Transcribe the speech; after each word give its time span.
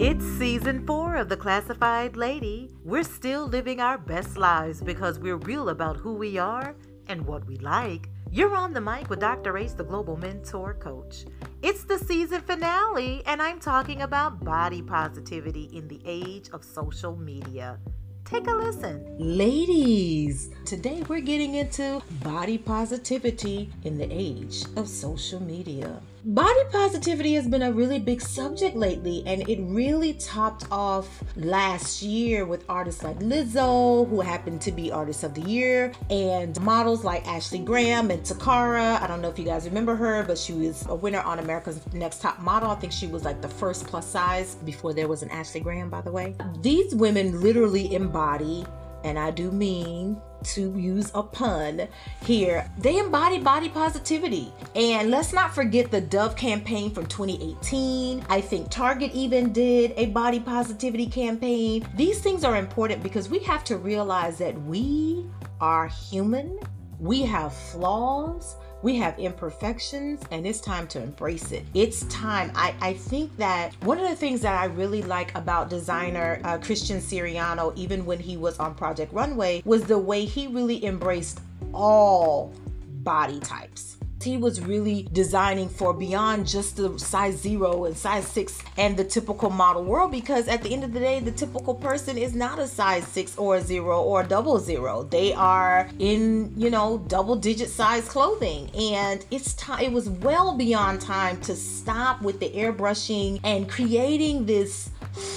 It's 0.00 0.24
season 0.38 0.86
four 0.86 1.16
of 1.16 1.28
The 1.28 1.36
Classyfied 1.36 2.12
Ladii. 2.12 2.70
We're 2.84 3.02
still 3.02 3.48
living 3.48 3.80
our 3.80 3.98
best 3.98 4.36
lives 4.38 4.80
because 4.80 5.18
we're 5.18 5.38
real 5.38 5.70
about 5.70 5.96
who 5.96 6.14
we 6.14 6.38
are 6.38 6.76
and 7.08 7.26
what 7.26 7.44
we 7.48 7.56
like. 7.56 8.08
You're 8.30 8.54
on 8.54 8.72
the 8.72 8.80
mic 8.80 9.10
with 9.10 9.18
Dr. 9.18 9.58
Ace, 9.58 9.72
the 9.72 9.82
global 9.82 10.16
mentor 10.16 10.74
coach. 10.74 11.24
It's 11.62 11.82
the 11.82 11.98
season 11.98 12.42
finale, 12.42 13.24
and 13.26 13.42
I'm 13.42 13.58
talking 13.58 14.02
about 14.02 14.44
body 14.44 14.82
positivity 14.82 15.64
in 15.72 15.88
the 15.88 16.00
age 16.06 16.48
of 16.50 16.62
social 16.62 17.16
media. 17.16 17.80
Take 18.24 18.46
a 18.46 18.54
listen. 18.54 19.04
Ladies, 19.18 20.50
today 20.64 21.02
we're 21.08 21.18
getting 21.18 21.56
into 21.56 22.02
body 22.22 22.58
positivity 22.58 23.68
in 23.82 23.98
the 23.98 24.06
age 24.08 24.64
of 24.76 24.86
social 24.86 25.40
media. 25.40 25.98
Body 26.24 26.60
positivity 26.72 27.34
has 27.34 27.46
been 27.46 27.62
a 27.62 27.72
really 27.72 27.98
big 27.98 28.20
subject 28.20 28.76
lately, 28.76 29.22
and 29.26 29.48
it 29.48 29.60
really 29.62 30.14
topped 30.14 30.66
off 30.70 31.22
last 31.36 32.02
year 32.02 32.44
with 32.44 32.64
artists 32.68 33.02
like 33.02 33.18
Lizzo, 33.20 34.08
who 34.08 34.20
happened 34.20 34.60
to 34.62 34.72
be 34.72 34.90
Artist 34.90 35.22
of 35.22 35.34
the 35.34 35.42
Year, 35.42 35.92
and 36.10 36.60
models 36.60 37.04
like 37.04 37.26
Ashley 37.26 37.60
Graham 37.60 38.10
and 38.10 38.22
Toccara. 38.24 39.00
I 39.00 39.06
don't 39.06 39.22
know 39.22 39.28
if 39.28 39.38
you 39.38 39.44
guys 39.44 39.64
remember 39.66 39.94
her, 39.94 40.24
but 40.24 40.36
she 40.36 40.52
was 40.52 40.84
a 40.88 40.94
winner 40.94 41.20
on 41.20 41.38
America's 41.38 41.80
Next 41.92 42.20
Top 42.20 42.40
Model. 42.40 42.70
I 42.70 42.74
think 42.74 42.92
she 42.92 43.06
was 43.06 43.24
like 43.24 43.40
the 43.40 43.48
first 43.48 43.86
plus 43.86 44.06
size 44.06 44.56
before 44.64 44.92
there 44.92 45.08
was 45.08 45.22
an 45.22 45.30
Ashley 45.30 45.60
Graham, 45.60 45.88
by 45.88 46.00
the 46.00 46.10
way. 46.10 46.34
These 46.62 46.94
women 46.94 47.40
literally 47.40 47.94
embody 47.94 48.66
and 49.04 49.18
I 49.18 49.30
do 49.30 49.50
mean 49.50 50.20
to 50.44 50.76
use 50.78 51.10
a 51.14 51.22
pun 51.22 51.88
here, 52.24 52.70
they 52.78 52.98
embody 52.98 53.38
body 53.38 53.68
positivity. 53.68 54.52
And 54.74 55.10
let's 55.10 55.32
not 55.32 55.54
forget 55.54 55.90
the 55.90 56.00
Dove 56.00 56.36
campaign 56.36 56.90
from 56.90 57.06
2018. 57.06 58.24
I 58.28 58.40
think 58.40 58.70
Target 58.70 59.12
even 59.14 59.52
did 59.52 59.92
a 59.96 60.06
body 60.06 60.40
positivity 60.40 61.06
campaign. 61.06 61.86
These 61.96 62.20
things 62.20 62.44
are 62.44 62.56
important 62.56 63.02
because 63.02 63.28
we 63.28 63.40
have 63.40 63.64
to 63.64 63.76
realize 63.76 64.38
that 64.38 64.60
we 64.62 65.26
are 65.60 65.88
human, 65.88 66.58
we 67.00 67.22
have 67.22 67.54
flaws 67.54 68.56
we 68.82 68.96
have 68.96 69.18
imperfections 69.18 70.22
and 70.30 70.46
it's 70.46 70.60
time 70.60 70.86
to 70.88 71.02
embrace 71.02 71.52
it. 71.52 71.64
It's 71.74 72.04
time. 72.04 72.50
I, 72.54 72.74
I 72.80 72.92
think 72.94 73.36
that 73.36 73.74
one 73.82 73.98
of 73.98 74.08
the 74.08 74.16
things 74.16 74.40
that 74.42 74.58
I 74.58 74.66
really 74.66 75.02
like 75.02 75.34
about 75.36 75.68
designer 75.68 76.40
uh, 76.44 76.58
Christian 76.58 76.98
Siriano, 76.98 77.76
even 77.76 78.06
when 78.06 78.18
he 78.18 78.36
was 78.36 78.58
on 78.58 78.74
Project 78.74 79.12
Runway, 79.12 79.62
was 79.64 79.84
the 79.84 79.98
way 79.98 80.24
he 80.24 80.46
really 80.46 80.84
embraced 80.84 81.40
all 81.72 82.54
body 83.02 83.40
types 83.40 83.97
he 84.22 84.36
was 84.36 84.60
really 84.60 85.08
designing 85.12 85.68
for 85.68 85.94
beyond 85.94 86.46
just 86.46 86.76
the 86.76 86.98
size 86.98 87.36
zero 87.36 87.84
and 87.84 87.96
size 87.96 88.26
six 88.26 88.60
and 88.76 88.96
the 88.96 89.04
typical 89.04 89.50
model 89.50 89.84
world 89.84 90.10
because 90.10 90.48
at 90.48 90.62
the 90.62 90.72
end 90.72 90.84
of 90.84 90.92
the 90.92 91.00
day, 91.00 91.20
the 91.20 91.30
typical 91.30 91.74
person 91.74 92.18
is 92.18 92.34
not 92.34 92.58
a 92.58 92.66
size 92.66 93.06
six 93.06 93.36
or 93.38 93.56
a 93.56 93.60
zero 93.60 94.02
or 94.02 94.22
a 94.22 94.26
double 94.26 94.58
zero. 94.58 95.04
They 95.04 95.32
are 95.34 95.88
in, 95.98 96.52
you 96.56 96.70
know, 96.70 96.98
double 97.06 97.36
digit 97.36 97.70
size 97.70 98.08
clothing. 98.08 98.70
And 98.74 99.24
it's 99.30 99.54
time, 99.54 99.84
it 99.84 99.92
was 99.92 100.08
well 100.08 100.56
beyond 100.56 101.00
time 101.00 101.40
to 101.42 101.54
stop 101.54 102.20
with 102.22 102.40
the 102.40 102.50
airbrushing 102.50 103.40
and 103.44 103.68
creating 103.68 104.46
this 104.46 104.90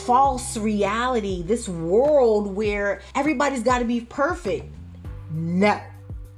false 0.05 0.57
reality, 0.57 1.43
this 1.43 1.69
world 1.69 2.55
where 2.55 3.01
everybody's 3.15 3.63
got 3.63 3.79
to 3.79 3.85
be 3.85 4.01
perfect. 4.01 4.65
No, 5.31 5.79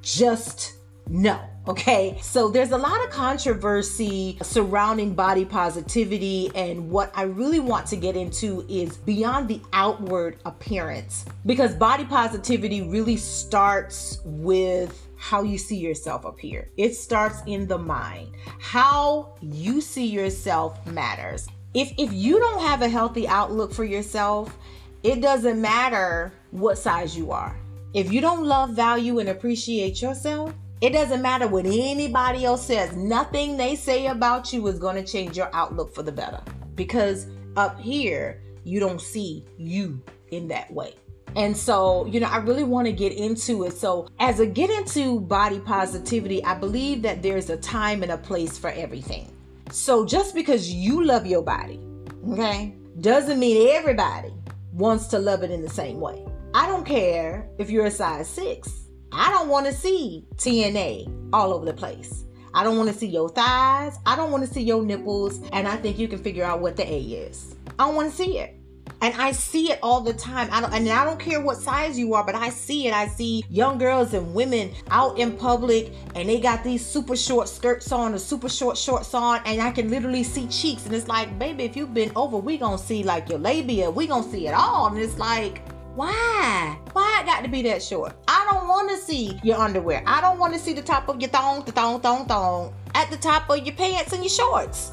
just 0.02 0.74
no. 1.08 1.40
Okay, 1.66 2.18
so 2.22 2.50
there's 2.50 2.72
a 2.72 2.78
lot 2.78 3.02
of 3.06 3.10
controversy 3.10 4.38
surrounding 4.42 5.14
body 5.14 5.46
positivity, 5.46 6.52
and 6.56 6.90
what 6.90 7.10
I 7.16 7.22
really 7.24 7.62
want 7.62 7.88
to 7.88 7.96
get 7.96 8.18
into 8.18 8.66
is 8.68 8.98
beyond 8.98 9.48
the 9.48 9.62
outward 9.72 10.40
appearance 10.44 11.24
because 11.46 11.74
body 11.74 12.04
positivity 12.04 12.82
really 12.82 13.16
starts 13.16 14.20
with 14.26 15.08
how 15.16 15.44
you 15.44 15.58
see 15.58 15.78
yourself 15.78 16.26
here. 16.38 16.70
It 16.76 16.96
starts 16.96 17.42
in 17.48 17.66
the 17.66 17.78
mind. 17.78 18.36
How 18.60 19.34
you 19.40 19.80
see 19.80 20.06
yourself 20.06 20.86
matters. 20.86 21.48
If 21.74 21.94
if 21.98 22.12
you 22.12 22.40
don't 22.42 22.60
have 22.60 22.82
a 22.82 22.90
healthy 22.90 23.26
outlook 23.26 23.72
for 23.72 23.86
yourself, 23.86 24.58
it 25.02 25.22
doesn't 25.22 25.62
matter 25.62 26.34
what 26.52 26.78
size 26.78 27.16
you 27.18 27.32
are. 27.32 27.58
If 27.94 28.12
you 28.12 28.20
don't 28.20 28.44
love, 28.44 28.72
value 28.72 29.20
and 29.20 29.30
appreciate 29.30 30.02
yourself, 30.02 30.54
it 30.84 30.92
doesn't 30.92 31.22
matter 31.22 31.48
what 31.48 31.66
anybody 31.66 32.44
else 32.44 32.68
says. 32.68 32.94
Nothing 32.94 33.56
they 33.56 33.74
say 33.74 34.08
about 34.08 34.52
you 34.52 34.68
is 34.68 34.80
going 34.80 34.98
to 34.98 35.10
change 35.10 35.38
your 35.38 35.50
outlook 35.54 35.96
for 35.96 36.04
the 36.04 36.12
better. 36.12 36.42
Because 36.76 37.28
up 37.56 37.80
here, 37.80 38.44
you 38.66 38.82
don't 38.82 39.00
see 39.00 39.46
you 39.58 40.04
in 40.32 40.50
that 40.50 40.70
way. 40.74 40.96
And 41.38 41.56
so, 41.56 42.06
you 42.08 42.20
know, 42.20 42.28
I 42.28 42.36
really 42.40 42.66
want 42.66 42.88
to 42.88 42.92
get 42.92 43.14
into 43.14 43.64
it. 43.64 43.78
So, 43.78 44.10
as 44.20 44.42
I 44.42 44.46
get 44.46 44.70
into 44.70 45.22
body 45.22 45.62
positivity, 45.62 46.44
I 46.44 46.54
believe 46.54 47.02
that 47.04 47.24
there's 47.24 47.50
a 47.50 47.56
time 47.56 48.04
and 48.04 48.12
a 48.12 48.18
place 48.18 48.58
for 48.58 48.70
everything. 48.72 49.32
So, 49.72 50.06
just 50.06 50.36
because 50.36 50.70
you 50.70 51.02
love 51.06 51.26
your 51.26 51.44
body, 51.44 51.80
okay, 52.28 52.76
doesn't 53.00 53.40
mean 53.40 53.70
everybody 53.74 54.34
wants 54.74 55.08
to 55.08 55.18
love 55.18 55.44
it 55.44 55.50
in 55.50 55.62
the 55.62 55.70
same 55.70 56.02
way. 56.02 56.26
I 56.54 56.68
don't 56.68 56.86
care 56.86 57.50
if 57.58 57.70
you're 57.70 57.86
a 57.86 57.92
size 57.92 58.28
six. 58.28 58.83
I 59.16 59.30
don't 59.30 59.48
want 59.48 59.68
to 59.68 59.74
see 59.74 60.26
TNA 60.38 61.30
all 61.32 61.54
over 61.54 61.66
the 61.66 61.74
place. 61.74 62.26
I 62.56 62.64
don't 62.64 62.78
want 62.78 62.90
to 62.90 62.96
see 62.96 63.08
your 63.08 63.30
thighs. 63.30 63.98
I 64.06 64.16
don't 64.16 64.32
want 64.32 64.46
to 64.46 64.52
see 64.52 64.62
your 64.62 64.84
nipples. 64.84 65.40
And 65.54 65.68
I 65.68 65.76
think 65.76 66.00
you 66.00 66.08
can 66.08 66.20
figure 66.20 66.44
out 66.44 66.62
what 66.62 66.76
the 66.76 66.92
A 66.92 67.00
is. 67.00 67.56
I 67.80 67.86
don't 67.86 67.96
want 67.96 68.12
to 68.12 68.16
see 68.16 68.40
it. 68.40 68.60
And 69.02 69.14
I 69.16 69.32
see 69.34 69.72
it 69.72 69.80
all 69.84 70.02
the 70.02 70.14
time. 70.14 70.48
I 70.52 70.62
don't, 70.62 70.74
and 70.74 70.90
I 70.90 71.04
don't 71.04 71.20
care 71.20 71.42
what 71.42 71.58
size 71.58 72.00
you 72.00 72.14
are, 72.14 72.24
but 72.26 72.36
I 72.36 72.50
see 72.50 72.88
it. 72.88 72.94
I 72.94 73.08
see 73.08 73.44
young 73.50 73.78
girls 73.78 74.14
and 74.14 74.34
women 74.34 74.72
out 74.92 75.20
in 75.20 75.36
public, 75.36 75.94
and 76.16 76.30
they 76.30 76.40
got 76.40 76.64
these 76.64 76.86
super 76.86 77.16
short 77.16 77.50
skirts 77.50 77.92
on 77.92 78.14
or 78.14 78.20
super 78.20 78.50
short 78.50 78.78
shorts 78.78 79.14
on, 79.14 79.42
and 79.46 79.62
I 79.62 79.72
can 79.72 79.90
literally 79.90 80.24
see 80.24 80.48
cheeks. 80.48 80.86
And 80.86 80.96
it's 80.96 81.08
like, 81.08 81.38
baby, 81.38 81.64
if 81.64 81.76
you've 81.76 81.94
been 81.94 82.12
over, 82.16 82.38
we 82.38 82.58
gonna 82.58 82.78
see 82.78 83.04
like 83.04 83.30
your 83.30 83.40
labia. 83.40 83.92
We 83.92 84.08
gonna 84.08 84.30
see 84.30 84.48
it 84.48 84.54
all. 84.54 84.88
And 84.88 84.98
it's 84.98 85.18
like, 85.18 85.62
why? 85.96 86.78
Why 86.94 87.20
it 87.22 87.26
got 87.26 87.44
to 87.44 87.50
be 87.50 87.62
that 87.64 87.84
short? 87.84 88.16
I 88.28 88.48
don't 88.50 88.68
want 88.68 88.90
to 88.90 88.98
see 88.98 89.40
your 89.44 89.58
underwear. 89.58 90.04
I 90.08 90.22
don't 90.22 90.40
want 90.40 90.54
to 90.54 90.60
see 90.60 90.74
the 90.74 90.82
top 90.82 91.08
of 91.08 91.22
your 91.22 91.30
thong, 91.30 91.64
the 91.66 91.72
thong, 91.72 92.02
thong, 92.02 92.26
thong 92.26 92.74
at 92.96 93.12
the 93.12 93.18
top 93.18 93.50
of 93.50 93.64
your 93.64 93.76
pants 93.76 94.12
and 94.12 94.24
your 94.24 94.30
shorts. 94.30 94.92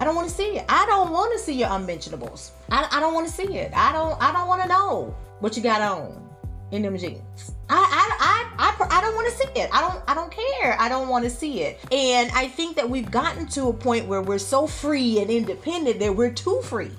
I 0.00 0.04
don't 0.04 0.16
want 0.16 0.28
to 0.28 0.34
see 0.34 0.56
it. 0.56 0.64
I 0.68 0.86
don't 0.86 1.12
want 1.12 1.32
to 1.34 1.38
see 1.38 1.52
your 1.52 1.68
unmentionables. 1.70 2.52
I, 2.70 2.88
I 2.90 3.00
don't 3.00 3.14
want 3.14 3.28
to 3.28 3.32
see 3.32 3.58
it. 3.58 3.70
I 3.74 3.92
don't 3.92 4.20
I 4.20 4.32
don't 4.32 4.48
want 4.48 4.62
to 4.62 4.68
know 4.68 5.14
what 5.40 5.56
you 5.56 5.62
got 5.62 5.82
on 5.82 6.28
in 6.72 6.82
them 6.82 6.96
jeans. 6.96 7.52
I 7.68 7.76
I 7.76 8.56
I 8.58 8.86
I, 8.88 8.98
I 8.98 9.00
don't 9.02 9.14
want 9.14 9.28
to 9.28 9.36
see 9.36 9.60
it. 9.60 9.70
I 9.72 9.80
don't 9.80 10.02
I 10.08 10.14
don't 10.14 10.32
care. 10.32 10.76
I 10.80 10.88
don't 10.88 11.08
want 11.08 11.24
to 11.24 11.30
see 11.30 11.62
it. 11.62 11.78
And 11.92 12.30
I 12.32 12.48
think 12.48 12.76
that 12.76 12.88
we've 12.88 13.10
gotten 13.10 13.46
to 13.48 13.68
a 13.68 13.72
point 13.72 14.06
where 14.06 14.22
we're 14.22 14.38
so 14.38 14.66
free 14.66 15.20
and 15.20 15.30
independent 15.30 16.00
that 16.00 16.16
we're 16.16 16.32
too 16.32 16.60
free 16.62 16.92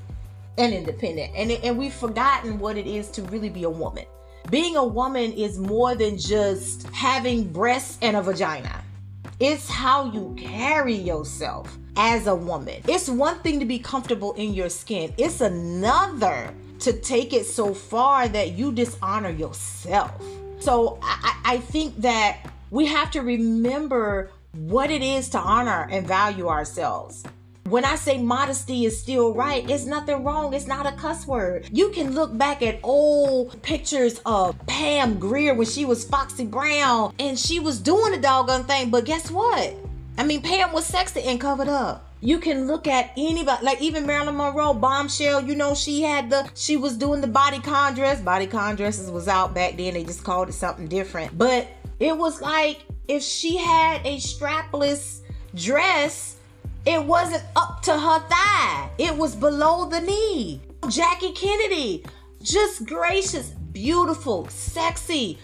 and 0.57 0.73
independent. 0.73 1.33
And, 1.35 1.51
and 1.51 1.77
we've 1.77 1.93
forgotten 1.93 2.59
what 2.59 2.77
it 2.77 2.87
is 2.87 3.09
to 3.11 3.23
really 3.23 3.49
be 3.49 3.63
a 3.63 3.69
woman. 3.69 4.05
Being 4.49 4.75
a 4.75 4.85
woman 4.85 5.31
is 5.33 5.59
more 5.59 5.95
than 5.95 6.17
just 6.17 6.87
having 6.89 7.51
breasts 7.51 7.97
and 8.01 8.17
a 8.17 8.21
vagina. 8.21 8.83
It's 9.39 9.69
how 9.69 10.11
you 10.11 10.35
carry 10.37 10.93
yourself 10.93 11.77
as 11.95 12.27
a 12.27 12.35
woman. 12.35 12.81
It's 12.87 13.09
one 13.09 13.39
thing 13.39 13.59
to 13.59 13.65
be 13.65 13.79
comfortable 13.79 14.33
in 14.33 14.53
your 14.53 14.69
skin, 14.69 15.13
it's 15.17 15.41
another 15.41 16.53
to 16.79 16.93
take 16.93 17.33
it 17.33 17.45
so 17.45 17.73
far 17.73 18.27
that 18.27 18.53
you 18.53 18.71
dishonor 18.71 19.29
yourself. 19.29 20.11
So 20.59 20.99
I, 21.01 21.39
I 21.45 21.57
think 21.57 21.97
that 22.01 22.51
we 22.71 22.87
have 22.87 23.11
to 23.11 23.21
remember 23.21 24.31
what 24.53 24.89
it 24.89 25.01
is 25.01 25.29
to 25.29 25.39
honor 25.39 25.87
and 25.91 26.07
value 26.07 26.47
ourselves. 26.47 27.23
When 27.71 27.85
I 27.85 27.95
say 27.95 28.17
modesty 28.17 28.83
is 28.83 28.99
still 28.99 29.33
right, 29.33 29.63
it's 29.69 29.85
nothing 29.85 30.25
wrong. 30.25 30.53
It's 30.53 30.67
not 30.67 30.85
a 30.85 30.91
cuss 30.91 31.25
word. 31.25 31.69
You 31.71 31.87
can 31.91 32.13
look 32.13 32.37
back 32.37 32.61
at 32.61 32.81
old 32.83 33.61
pictures 33.61 34.19
of 34.25 34.59
Pam 34.67 35.17
Grier 35.17 35.53
when 35.53 35.65
she 35.65 35.85
was 35.85 36.03
Foxy 36.03 36.45
Brown 36.45 37.13
and 37.17 37.39
she 37.39 37.61
was 37.61 37.79
doing 37.79 38.11
the 38.11 38.17
doggone 38.17 38.65
thing. 38.65 38.89
But 38.89 39.05
guess 39.05 39.31
what? 39.31 39.73
I 40.17 40.25
mean, 40.25 40.41
Pam 40.41 40.73
was 40.73 40.85
sexy 40.85 41.21
and 41.21 41.39
covered 41.39 41.69
up. 41.69 42.13
You 42.19 42.39
can 42.39 42.67
look 42.67 42.87
at 42.87 43.11
anybody, 43.15 43.63
like 43.63 43.81
even 43.81 44.05
Marilyn 44.05 44.35
Monroe, 44.35 44.73
bombshell. 44.73 45.41
You 45.41 45.55
know, 45.55 45.73
she 45.73 46.01
had 46.01 46.29
the, 46.29 46.49
she 46.55 46.75
was 46.75 46.97
doing 46.97 47.21
the 47.21 47.27
bodycon 47.27 47.95
dress. 47.95 48.19
Bodycon 48.19 48.75
dresses 48.75 49.09
was 49.09 49.29
out 49.29 49.53
back 49.53 49.77
then. 49.77 49.93
They 49.93 50.03
just 50.03 50.25
called 50.25 50.49
it 50.49 50.55
something 50.55 50.89
different. 50.89 51.37
But 51.37 51.69
it 52.01 52.17
was 52.17 52.41
like 52.41 52.81
if 53.07 53.23
she 53.23 53.55
had 53.55 54.05
a 54.05 54.17
strapless 54.17 55.21
dress 55.55 56.35
it 56.85 57.03
wasn't 57.05 57.43
up 57.55 57.81
to 57.83 57.91
her 57.91 58.19
thigh, 58.27 58.89
it 58.97 59.15
was 59.15 59.35
below 59.35 59.87
the 59.87 60.01
knee. 60.01 60.61
Jackie 60.89 61.31
Kennedy, 61.33 62.03
just 62.41 62.85
gracious, 62.85 63.49
beautiful, 63.71 64.47
sexy. 64.47 65.37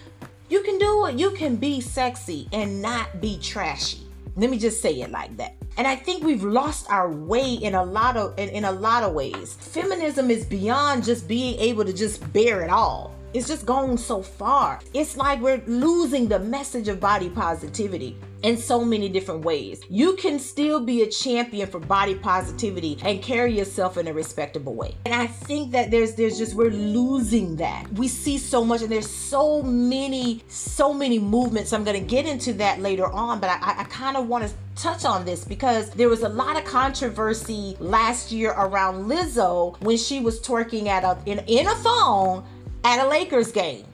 You 0.48 0.62
can 0.62 0.78
do 0.78 1.06
it. 1.06 1.14
You 1.16 1.30
can 1.30 1.56
be 1.56 1.80
sexy 1.80 2.48
and 2.52 2.82
not 2.82 3.20
be 3.20 3.38
trashy. 3.38 4.00
Let 4.34 4.50
me 4.50 4.58
just 4.58 4.82
say 4.82 5.00
it 5.00 5.10
like 5.10 5.36
that. 5.36 5.54
And 5.76 5.86
I 5.86 5.94
think 5.94 6.24
we've 6.24 6.42
lost 6.42 6.90
our 6.90 7.08
way 7.08 7.54
in 7.54 7.74
a 7.74 7.84
lot 7.84 8.16
of 8.16 8.36
in, 8.38 8.48
in 8.48 8.64
a 8.64 8.72
lot 8.72 9.04
of 9.04 9.12
ways. 9.12 9.54
Feminism 9.54 10.30
is 10.30 10.44
beyond 10.44 11.04
just 11.04 11.28
being 11.28 11.58
able 11.60 11.84
to 11.84 11.92
just 11.92 12.32
bear 12.32 12.62
it 12.62 12.70
all. 12.70 13.14
It's 13.32 13.46
just 13.46 13.66
gone 13.66 13.96
so 13.96 14.22
far. 14.22 14.80
It's 14.94 15.16
like 15.16 15.40
we're 15.40 15.62
losing 15.66 16.26
the 16.26 16.38
message 16.40 16.88
of 16.88 16.98
body 16.98 17.30
positivity 17.30 18.16
in 18.42 18.56
so 18.56 18.84
many 18.84 19.08
different 19.08 19.44
ways. 19.44 19.80
You 19.88 20.14
can 20.14 20.38
still 20.38 20.80
be 20.80 21.02
a 21.02 21.06
champion 21.06 21.68
for 21.68 21.80
body 21.80 22.14
positivity 22.14 22.98
and 23.04 23.22
carry 23.22 23.56
yourself 23.56 23.98
in 23.98 24.06
a 24.06 24.12
respectable 24.12 24.74
way. 24.74 24.94
And 25.04 25.14
I 25.14 25.26
think 25.26 25.72
that 25.72 25.90
there's 25.90 26.14
there's 26.14 26.38
just 26.38 26.54
we're 26.54 26.70
losing 26.70 27.56
that. 27.56 27.90
We 27.94 28.08
see 28.08 28.38
so 28.38 28.64
much 28.64 28.82
and 28.82 28.90
there's 28.90 29.10
so 29.10 29.62
many 29.62 30.42
so 30.48 30.94
many 30.94 31.18
movements. 31.18 31.72
I'm 31.72 31.84
going 31.84 32.00
to 32.00 32.06
get 32.06 32.26
into 32.26 32.52
that 32.54 32.80
later 32.80 33.06
on, 33.06 33.40
but 33.40 33.50
I, 33.50 33.80
I 33.80 33.84
kind 33.84 34.16
of 34.16 34.28
want 34.28 34.46
to 34.46 34.54
touch 34.76 35.04
on 35.04 35.24
this 35.24 35.44
because 35.44 35.90
there 35.90 36.08
was 36.08 36.22
a 36.22 36.28
lot 36.28 36.56
of 36.56 36.64
controversy 36.64 37.76
last 37.80 38.30
year 38.30 38.52
around 38.52 39.06
Lizzo 39.06 39.80
when 39.80 39.96
she 39.96 40.20
was 40.20 40.40
twerking 40.40 40.86
at 40.86 41.02
a 41.02 41.18
in, 41.26 41.40
in 41.46 41.66
a 41.66 41.74
phone 41.76 42.44
at 42.84 43.04
a 43.04 43.08
Lakers 43.08 43.50
game. 43.50 43.84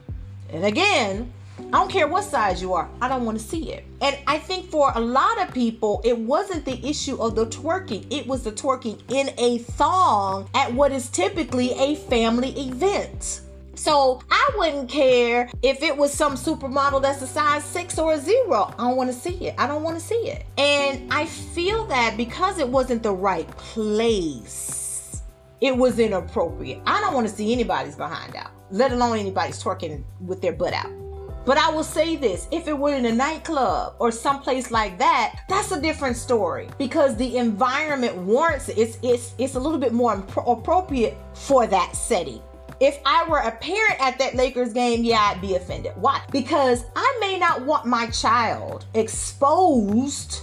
And 0.51 0.63
again, 0.63 1.33
I 1.59 1.71
don't 1.71 1.91
care 1.91 2.07
what 2.07 2.23
size 2.23 2.61
you 2.61 2.73
are, 2.73 2.89
I 3.01 3.07
don't 3.07 3.25
want 3.25 3.39
to 3.39 3.43
see 3.43 3.71
it. 3.71 3.85
And 4.01 4.17
I 4.27 4.37
think 4.37 4.69
for 4.69 4.91
a 4.95 4.99
lot 4.99 5.41
of 5.41 5.53
people, 5.53 6.01
it 6.03 6.17
wasn't 6.17 6.65
the 6.65 6.85
issue 6.87 7.15
of 7.21 7.35
the 7.35 7.45
twerking, 7.47 8.05
it 8.09 8.27
was 8.27 8.43
the 8.43 8.51
twerking 8.51 8.99
in 9.09 9.31
a 9.37 9.59
thong 9.59 10.49
at 10.53 10.73
what 10.73 10.91
is 10.91 11.09
typically 11.09 11.71
a 11.73 11.95
family 11.95 12.49
event. 12.51 13.41
So 13.75 14.21
I 14.31 14.51
wouldn't 14.57 14.89
care 14.89 15.49
if 15.61 15.83
it 15.83 15.95
was 15.95 16.13
some 16.13 16.35
supermodel 16.35 17.01
that's 17.01 17.21
a 17.21 17.27
size 17.27 17.63
six 17.63 17.99
or 17.99 18.13
a 18.13 18.17
zero. 18.17 18.73
I 18.77 18.83
don't 18.83 18.95
want 18.95 19.11
to 19.11 19.17
see 19.17 19.47
it. 19.47 19.55
I 19.57 19.67
don't 19.67 19.83
want 19.83 19.99
to 19.99 20.05
see 20.05 20.29
it. 20.29 20.45
And 20.57 21.13
I 21.13 21.25
feel 21.25 21.85
that 21.87 22.15
because 22.15 22.57
it 22.57 22.69
wasn't 22.69 23.03
the 23.03 23.11
right 23.11 23.49
place, 23.57 25.21
it 25.59 25.75
was 25.75 25.99
inappropriate. 25.99 26.81
I 26.85 27.01
don't 27.01 27.13
want 27.13 27.27
to 27.27 27.33
see 27.33 27.51
anybody's 27.51 27.95
behind 27.95 28.35
out 28.35 28.51
let 28.71 28.91
alone 28.91 29.17
anybody's 29.17 29.61
twerking 29.61 30.03
with 30.19 30.41
their 30.41 30.53
butt 30.53 30.73
out. 30.73 30.91
But 31.45 31.57
I 31.59 31.69
will 31.69 31.83
say 31.83 32.15
this 32.15 32.47
if 32.51 32.67
it 32.67 32.77
were 32.77 32.95
in 32.95 33.05
a 33.05 33.11
nightclub 33.11 33.95
or 33.99 34.11
someplace 34.11 34.71
like 34.71 34.97
that, 34.97 35.43
that's 35.47 35.71
a 35.71 35.79
different 35.79 36.17
story 36.17 36.67
because 36.77 37.15
the 37.15 37.37
environment 37.37 38.15
warrants 38.17 38.69
it. 38.69 38.77
It's, 38.77 38.97
it's, 39.03 39.35
it's 39.37 39.55
a 39.55 39.59
little 39.59 39.77
bit 39.77 39.93
more 39.93 40.23
appropriate 40.47 41.17
for 41.33 41.67
that 41.67 41.95
setting. 41.95 42.41
If 42.79 42.99
I 43.05 43.27
were 43.29 43.37
a 43.37 43.51
parent 43.51 44.01
at 44.01 44.17
that 44.19 44.35
Lakers 44.35 44.73
game, 44.73 45.03
yeah, 45.03 45.31
I'd 45.33 45.39
be 45.39 45.55
offended. 45.55 45.93
Why? 45.95 46.21
Because 46.31 46.83
I 46.95 47.17
may 47.21 47.39
not 47.39 47.63
want 47.63 47.85
my 47.85 48.07
child 48.07 48.85
exposed 48.95 50.41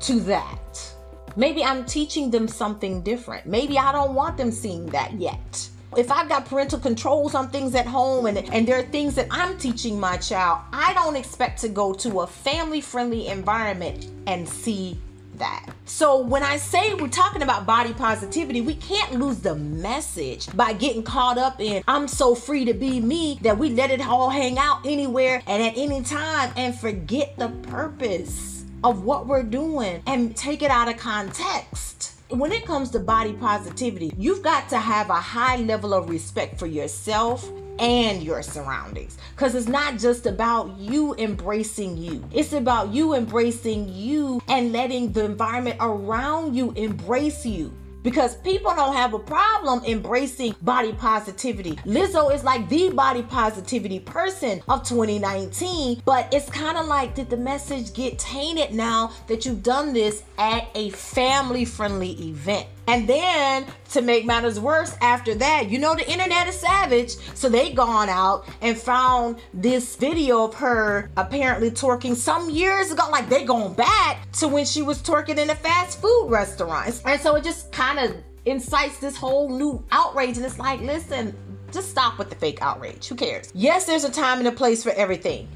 to 0.00 0.20
that. 0.20 0.94
Maybe 1.36 1.64
I'm 1.64 1.84
teaching 1.84 2.30
them 2.30 2.46
something 2.46 3.02
different. 3.02 3.46
Maybe 3.46 3.76
I 3.76 3.90
don't 3.90 4.14
want 4.14 4.36
them 4.36 4.52
seeing 4.52 4.86
that 4.86 5.14
yet. 5.14 5.68
If 5.96 6.10
I've 6.10 6.28
got 6.28 6.46
parental 6.46 6.78
controls 6.78 7.34
on 7.34 7.50
things 7.50 7.74
at 7.74 7.86
home 7.86 8.26
and, 8.26 8.38
and 8.38 8.66
there 8.66 8.78
are 8.78 8.82
things 8.82 9.14
that 9.14 9.28
I'm 9.30 9.56
teaching 9.58 9.98
my 9.98 10.16
child, 10.16 10.60
I 10.72 10.92
don't 10.94 11.16
expect 11.16 11.60
to 11.60 11.68
go 11.68 11.92
to 11.94 12.20
a 12.20 12.26
family 12.26 12.80
friendly 12.80 13.28
environment 13.28 14.08
and 14.26 14.48
see 14.48 14.98
that. 15.38 15.66
So 15.84 16.20
when 16.20 16.42
I 16.42 16.56
say 16.56 16.94
we're 16.94 17.08
talking 17.08 17.42
about 17.42 17.66
body 17.66 17.92
positivity, 17.92 18.60
we 18.60 18.74
can't 18.74 19.14
lose 19.14 19.38
the 19.38 19.54
message 19.54 20.54
by 20.56 20.72
getting 20.72 21.02
caught 21.02 21.38
up 21.38 21.60
in 21.60 21.82
I'm 21.88 22.08
so 22.08 22.34
free 22.34 22.64
to 22.64 22.74
be 22.74 23.00
me 23.00 23.38
that 23.42 23.58
we 23.58 23.70
let 23.70 23.90
it 23.90 24.00
all 24.00 24.30
hang 24.30 24.58
out 24.58 24.84
anywhere 24.84 25.42
and 25.46 25.62
at 25.62 25.76
any 25.76 26.02
time 26.02 26.52
and 26.56 26.78
forget 26.78 27.36
the 27.36 27.48
purpose 27.48 28.64
of 28.84 29.02
what 29.02 29.26
we're 29.26 29.42
doing 29.42 30.02
and 30.06 30.36
take 30.36 30.62
it 30.62 30.70
out 30.70 30.88
of 30.88 30.98
context 30.98 31.73
when 32.30 32.52
it 32.52 32.64
comes 32.64 32.90
to 32.90 32.98
body 32.98 33.34
positivity, 33.34 34.12
you've 34.16 34.42
got 34.42 34.68
to 34.70 34.78
have 34.78 35.10
a 35.10 35.14
high 35.14 35.56
level 35.56 35.92
of 35.92 36.08
respect 36.08 36.58
for 36.58 36.66
yourself 36.66 37.50
and 37.78 38.22
your 38.22 38.42
surroundings. 38.42 39.18
Because 39.34 39.54
it's 39.54 39.68
not 39.68 39.98
just 39.98 40.26
about 40.26 40.76
you 40.78 41.14
embracing 41.16 41.96
you, 41.96 42.24
it's 42.32 42.52
about 42.52 42.92
you 42.92 43.14
embracing 43.14 43.88
you 43.92 44.40
and 44.48 44.72
letting 44.72 45.12
the 45.12 45.24
environment 45.24 45.76
around 45.80 46.54
you 46.54 46.72
embrace 46.72 47.44
you 47.44 47.72
because 48.04 48.36
people 48.36 48.72
don't 48.76 48.94
have 48.94 49.14
a 49.14 49.18
problem 49.18 49.82
embracing 49.84 50.54
body 50.62 50.92
positivity. 50.92 51.72
Lizzo 51.84 52.32
is 52.32 52.44
like 52.44 52.68
the 52.68 52.90
body 52.90 53.22
positivity 53.22 53.98
person 53.98 54.62
of 54.68 54.84
2019, 54.84 56.02
but 56.04 56.32
it's 56.32 56.48
kind 56.50 56.78
of 56.78 56.86
like 56.86 57.16
did 57.16 57.30
the 57.30 57.36
message 57.36 57.92
get 57.92 58.16
tainted 58.20 58.72
now 58.72 59.10
that 59.26 59.44
you've 59.44 59.64
done 59.64 59.92
this 59.92 60.22
at 60.38 60.68
a 60.76 60.90
family 60.90 61.64
friendly 61.64 62.12
event? 62.28 62.68
And 62.86 63.08
then 63.08 63.66
to 63.90 64.02
make 64.02 64.26
matters 64.26 64.60
worse, 64.60 64.96
after 65.00 65.34
that, 65.36 65.70
you 65.70 65.78
know 65.78 65.94
the 65.94 66.10
internet 66.10 66.46
is 66.48 66.58
savage, 66.58 67.16
so 67.34 67.48
they 67.48 67.72
gone 67.72 68.08
out 68.08 68.46
and 68.60 68.76
found 68.76 69.38
this 69.54 69.96
video 69.96 70.44
of 70.44 70.54
her 70.54 71.10
apparently 71.16 71.70
twerking 71.70 72.14
some 72.14 72.50
years 72.50 72.90
ago. 72.90 73.08
Like 73.10 73.28
they 73.28 73.44
going 73.44 73.74
back 73.74 74.30
to 74.32 74.48
when 74.48 74.64
she 74.64 74.82
was 74.82 75.02
twerking 75.02 75.38
in 75.38 75.50
a 75.50 75.54
fast 75.54 76.00
food 76.00 76.28
restaurant, 76.28 77.00
and 77.04 77.20
so 77.20 77.36
it 77.36 77.44
just 77.44 77.72
kind 77.72 77.98
of 77.98 78.16
incites 78.44 78.98
this 78.98 79.16
whole 79.16 79.48
new 79.48 79.82
outrage. 79.90 80.36
And 80.36 80.44
it's 80.44 80.58
like, 80.58 80.80
listen, 80.80 81.34
just 81.72 81.90
stop 81.90 82.18
with 82.18 82.28
the 82.28 82.36
fake 82.36 82.58
outrage. 82.60 83.08
Who 83.08 83.14
cares? 83.14 83.50
Yes, 83.54 83.86
there's 83.86 84.04
a 84.04 84.10
time 84.10 84.38
and 84.38 84.48
a 84.48 84.52
place 84.52 84.82
for 84.82 84.92
everything. 84.92 85.48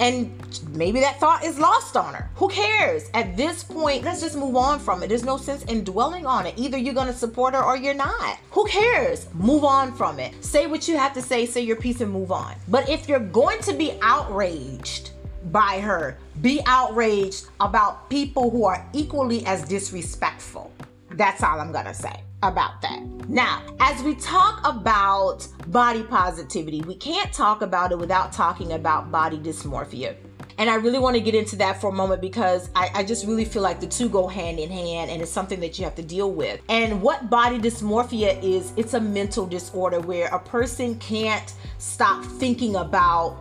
And 0.00 0.30
maybe 0.72 1.00
that 1.00 1.18
thought 1.18 1.44
is 1.44 1.58
lost 1.58 1.96
on 1.96 2.14
her. 2.14 2.30
Who 2.36 2.48
cares? 2.48 3.10
At 3.14 3.36
this 3.36 3.64
point, 3.64 4.04
let's 4.04 4.20
just 4.20 4.36
move 4.36 4.56
on 4.56 4.78
from 4.78 5.02
it. 5.02 5.08
There's 5.08 5.24
no 5.24 5.36
sense 5.36 5.62
in 5.64 5.84
dwelling 5.84 6.26
on 6.26 6.46
it. 6.46 6.54
Either 6.56 6.76
you're 6.76 6.94
going 6.94 7.06
to 7.06 7.12
support 7.12 7.54
her 7.54 7.62
or 7.62 7.76
you're 7.76 7.94
not. 7.94 8.38
Who 8.50 8.66
cares? 8.66 9.26
Move 9.34 9.64
on 9.64 9.94
from 9.94 10.18
it. 10.18 10.44
Say 10.44 10.66
what 10.66 10.86
you 10.86 10.96
have 10.98 11.14
to 11.14 11.22
say, 11.22 11.46
say 11.46 11.62
your 11.62 11.76
piece, 11.76 12.00
and 12.00 12.12
move 12.12 12.30
on. 12.30 12.54
But 12.68 12.88
if 12.88 13.08
you're 13.08 13.18
going 13.20 13.60
to 13.60 13.72
be 13.72 13.98
outraged, 14.02 15.10
by 15.52 15.80
her, 15.80 16.18
be 16.42 16.60
outraged 16.66 17.46
about 17.60 18.10
people 18.10 18.50
who 18.50 18.64
are 18.64 18.84
equally 18.92 19.46
as 19.46 19.62
disrespectful. 19.66 20.72
That's 21.12 21.42
all 21.42 21.60
I'm 21.60 21.72
gonna 21.72 21.94
say 21.94 22.25
about 22.48 22.82
that. 22.82 23.02
Now, 23.28 23.62
as 23.80 24.02
we 24.02 24.14
talk 24.14 24.60
about 24.64 25.46
body 25.68 26.02
positivity, 26.02 26.80
we 26.82 26.94
can't 26.94 27.32
talk 27.32 27.62
about 27.62 27.92
it 27.92 27.98
without 27.98 28.32
talking 28.32 28.72
about 28.72 29.10
body 29.10 29.38
dysmorphia. 29.38 30.16
And 30.58 30.70
I 30.70 30.76
really 30.76 30.98
want 30.98 31.16
to 31.16 31.20
get 31.20 31.34
into 31.34 31.56
that 31.56 31.80
for 31.80 31.90
a 31.90 31.92
moment 31.92 32.22
because 32.22 32.70
I, 32.74 32.90
I, 32.94 33.04
just 33.04 33.26
really 33.26 33.44
feel 33.44 33.60
like 33.60 33.78
the 33.78 33.86
two 33.86 34.08
go 34.08 34.26
hand 34.26 34.58
in 34.58 34.70
hand 34.70 35.10
and 35.10 35.20
it's 35.20 35.30
something 35.30 35.60
that 35.60 35.78
you 35.78 35.84
have 35.84 35.94
to 35.96 36.02
deal 36.02 36.32
with. 36.32 36.60
And 36.70 37.02
what 37.02 37.28
body 37.28 37.58
dysmorphia 37.58 38.42
is, 38.42 38.72
it's 38.76 38.94
a 38.94 39.00
mental 39.00 39.46
disorder 39.46 40.00
where 40.00 40.28
a 40.28 40.38
person 40.38 40.98
can't 40.98 41.52
stop 41.78 42.24
thinking 42.24 42.76
about 42.76 43.36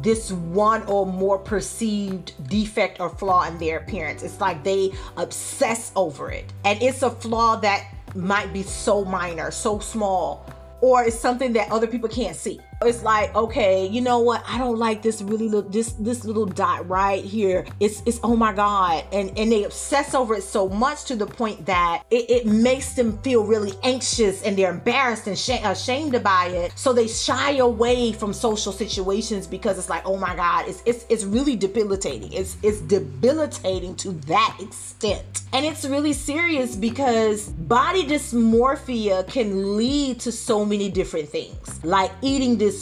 this 0.00 0.32
one 0.32 0.82
or 0.84 1.06
more 1.06 1.38
perceived 1.38 2.32
defect 2.48 3.00
or 3.00 3.10
flaw 3.10 3.44
in 3.46 3.58
their 3.58 3.78
appearance. 3.78 4.22
It's 4.22 4.40
like 4.40 4.64
they 4.64 4.92
obsess 5.16 5.92
over 5.96 6.30
it. 6.30 6.50
And 6.64 6.80
it's 6.82 7.02
a 7.02 7.10
flaw 7.10 7.56
that 7.56 7.93
might 8.14 8.52
be 8.52 8.62
so 8.62 9.04
minor, 9.04 9.50
so 9.50 9.78
small, 9.78 10.46
or 10.80 11.04
it's 11.04 11.18
something 11.18 11.52
that 11.54 11.70
other 11.70 11.86
people 11.86 12.08
can't 12.08 12.36
see. 12.36 12.60
It's 12.84 13.02
like, 13.02 13.34
okay, 13.34 13.86
you 13.86 14.00
know 14.00 14.20
what? 14.20 14.42
I 14.46 14.58
don't 14.58 14.78
like 14.78 15.02
this 15.02 15.22
really 15.22 15.48
little 15.48 15.70
this 15.70 15.92
this 15.92 16.24
little 16.24 16.46
dot 16.46 16.88
right 16.88 17.24
here. 17.24 17.66
It's 17.80 18.02
it's 18.06 18.20
oh 18.22 18.36
my 18.36 18.52
god, 18.52 19.04
and 19.12 19.36
and 19.38 19.50
they 19.50 19.64
obsess 19.64 20.14
over 20.14 20.34
it 20.34 20.42
so 20.42 20.68
much 20.68 21.04
to 21.06 21.16
the 21.16 21.26
point 21.26 21.66
that 21.66 22.02
it, 22.10 22.30
it 22.30 22.46
makes 22.46 22.92
them 22.94 23.18
feel 23.18 23.44
really 23.44 23.72
anxious 23.82 24.42
and 24.42 24.56
they're 24.56 24.70
embarrassed 24.70 25.26
and 25.26 25.38
sh- 25.38 25.62
ashamed 25.64 26.22
by 26.22 26.46
it. 26.48 26.72
So 26.76 26.92
they 26.92 27.08
shy 27.08 27.56
away 27.56 28.12
from 28.12 28.32
social 28.32 28.72
situations 28.72 29.46
because 29.46 29.78
it's 29.78 29.88
like, 29.88 30.02
oh 30.04 30.16
my 30.16 30.34
god, 30.36 30.68
it's 30.68 30.82
it's 30.84 31.06
it's 31.08 31.24
really 31.24 31.56
debilitating. 31.56 32.32
It's 32.32 32.56
it's 32.62 32.80
debilitating 32.80 33.96
to 33.96 34.12
that 34.26 34.56
extent, 34.60 35.42
and 35.52 35.64
it's 35.64 35.84
really 35.84 36.12
serious 36.12 36.76
because 36.76 37.48
body 37.48 38.04
dysmorphia 38.04 39.26
can 39.28 39.76
lead 39.76 40.20
to 40.20 40.32
so 40.32 40.64
many 40.64 40.90
different 40.90 41.28
things, 41.28 41.82
like 41.84 42.10
eating 42.22 42.56
disorders 42.56 42.73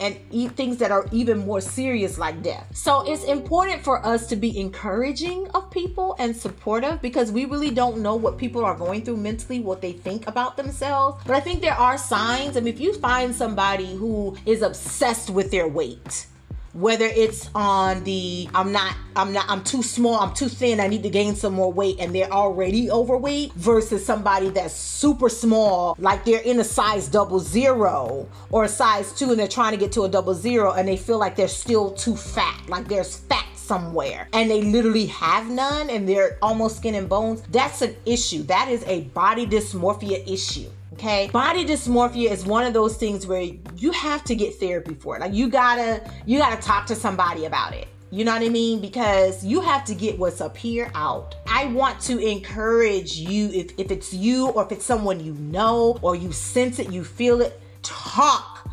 and 0.00 0.16
eat 0.30 0.52
things 0.52 0.78
that 0.78 0.90
are 0.90 1.06
even 1.12 1.38
more 1.38 1.60
serious 1.60 2.18
like 2.18 2.42
death. 2.42 2.66
So 2.74 3.02
it's 3.02 3.24
important 3.24 3.82
for 3.82 4.04
us 4.04 4.26
to 4.28 4.36
be 4.36 4.58
encouraging 4.58 5.48
of 5.54 5.70
people 5.70 6.16
and 6.18 6.34
supportive 6.34 7.02
because 7.02 7.30
we 7.30 7.44
really 7.44 7.70
don't 7.70 7.98
know 7.98 8.16
what 8.16 8.38
people 8.38 8.64
are 8.64 8.76
going 8.76 9.04
through 9.04 9.18
mentally, 9.18 9.60
what 9.60 9.80
they 9.80 9.92
think 9.92 10.26
about 10.26 10.56
themselves. 10.56 11.22
But 11.26 11.36
I 11.36 11.40
think 11.40 11.60
there 11.60 11.74
are 11.74 11.98
signs. 11.98 12.56
I 12.56 12.60
mean, 12.60 12.72
if 12.72 12.80
you 12.80 12.94
find 12.94 13.34
somebody 13.34 13.94
who 13.94 14.36
is 14.46 14.62
obsessed 14.62 15.30
with 15.30 15.50
their 15.50 15.68
weight, 15.68 16.26
whether 16.72 17.04
it's 17.04 17.50
on 17.54 18.02
the 18.04 18.48
I'm 18.54 18.72
not 18.72 18.96
I'm 19.14 19.32
not 19.32 19.44
I'm 19.48 19.62
too 19.62 19.82
small, 19.82 20.16
I'm 20.16 20.34
too 20.34 20.48
thin, 20.48 20.80
I 20.80 20.86
need 20.88 21.02
to 21.02 21.10
gain 21.10 21.34
some 21.34 21.52
more 21.54 21.72
weight 21.72 21.96
and 21.98 22.14
they're 22.14 22.32
already 22.32 22.90
overweight 22.90 23.52
versus 23.54 24.04
somebody 24.04 24.48
that's 24.50 24.74
super 24.74 25.28
small, 25.28 25.94
like 25.98 26.24
they're 26.24 26.40
in 26.40 26.60
a 26.60 26.64
size 26.64 27.08
double 27.08 27.40
zero 27.40 28.28
or 28.50 28.64
a 28.64 28.68
size 28.68 29.12
two 29.12 29.30
and 29.30 29.38
they're 29.38 29.48
trying 29.48 29.72
to 29.72 29.78
get 29.78 29.92
to 29.92 30.02
a 30.02 30.08
double 30.08 30.34
zero 30.34 30.72
and 30.72 30.88
they 30.88 30.96
feel 30.96 31.18
like 31.18 31.36
they're 31.36 31.48
still 31.48 31.92
too 31.92 32.16
fat, 32.16 32.62
like 32.68 32.88
there's 32.88 33.16
fat 33.16 33.46
somewhere 33.54 34.28
and 34.32 34.50
they 34.50 34.62
literally 34.62 35.06
have 35.06 35.48
none 35.50 35.90
and 35.90 36.08
they're 36.08 36.38
almost 36.42 36.78
skin 36.78 36.94
and 36.94 37.08
bones, 37.08 37.42
that's 37.50 37.82
an 37.82 37.94
issue. 38.06 38.42
That 38.44 38.68
is 38.68 38.82
a 38.86 39.02
body 39.02 39.46
dysmorphia 39.46 40.26
issue. 40.30 40.70
Okay. 40.92 41.28
Body 41.32 41.64
dysmorphia 41.64 42.30
is 42.30 42.44
one 42.44 42.64
of 42.64 42.74
those 42.74 42.96
things 42.96 43.26
where 43.26 43.42
you 43.76 43.92
have 43.92 44.24
to 44.24 44.34
get 44.34 44.54
therapy 44.56 44.94
for 44.94 45.16
it. 45.16 45.20
Like 45.20 45.32
you 45.32 45.48
gotta, 45.48 46.08
you 46.26 46.38
gotta 46.38 46.60
talk 46.60 46.86
to 46.86 46.94
somebody 46.94 47.46
about 47.46 47.74
it. 47.74 47.88
You 48.10 48.26
know 48.26 48.32
what 48.32 48.42
I 48.42 48.50
mean? 48.50 48.80
Because 48.80 49.42
you 49.42 49.62
have 49.62 49.86
to 49.86 49.94
get 49.94 50.18
what's 50.18 50.42
up 50.42 50.54
here 50.54 50.90
out. 50.94 51.34
I 51.46 51.66
want 51.66 51.98
to 52.02 52.18
encourage 52.18 53.14
you, 53.14 53.48
if, 53.48 53.72
if 53.78 53.90
it's 53.90 54.12
you 54.12 54.48
or 54.50 54.66
if 54.66 54.72
it's 54.72 54.84
someone 54.84 55.18
you 55.24 55.32
know 55.34 55.98
or 56.02 56.14
you 56.14 56.30
sense 56.30 56.78
it, 56.78 56.92
you 56.92 57.04
feel 57.04 57.40
it, 57.40 57.58
talk 57.82 58.68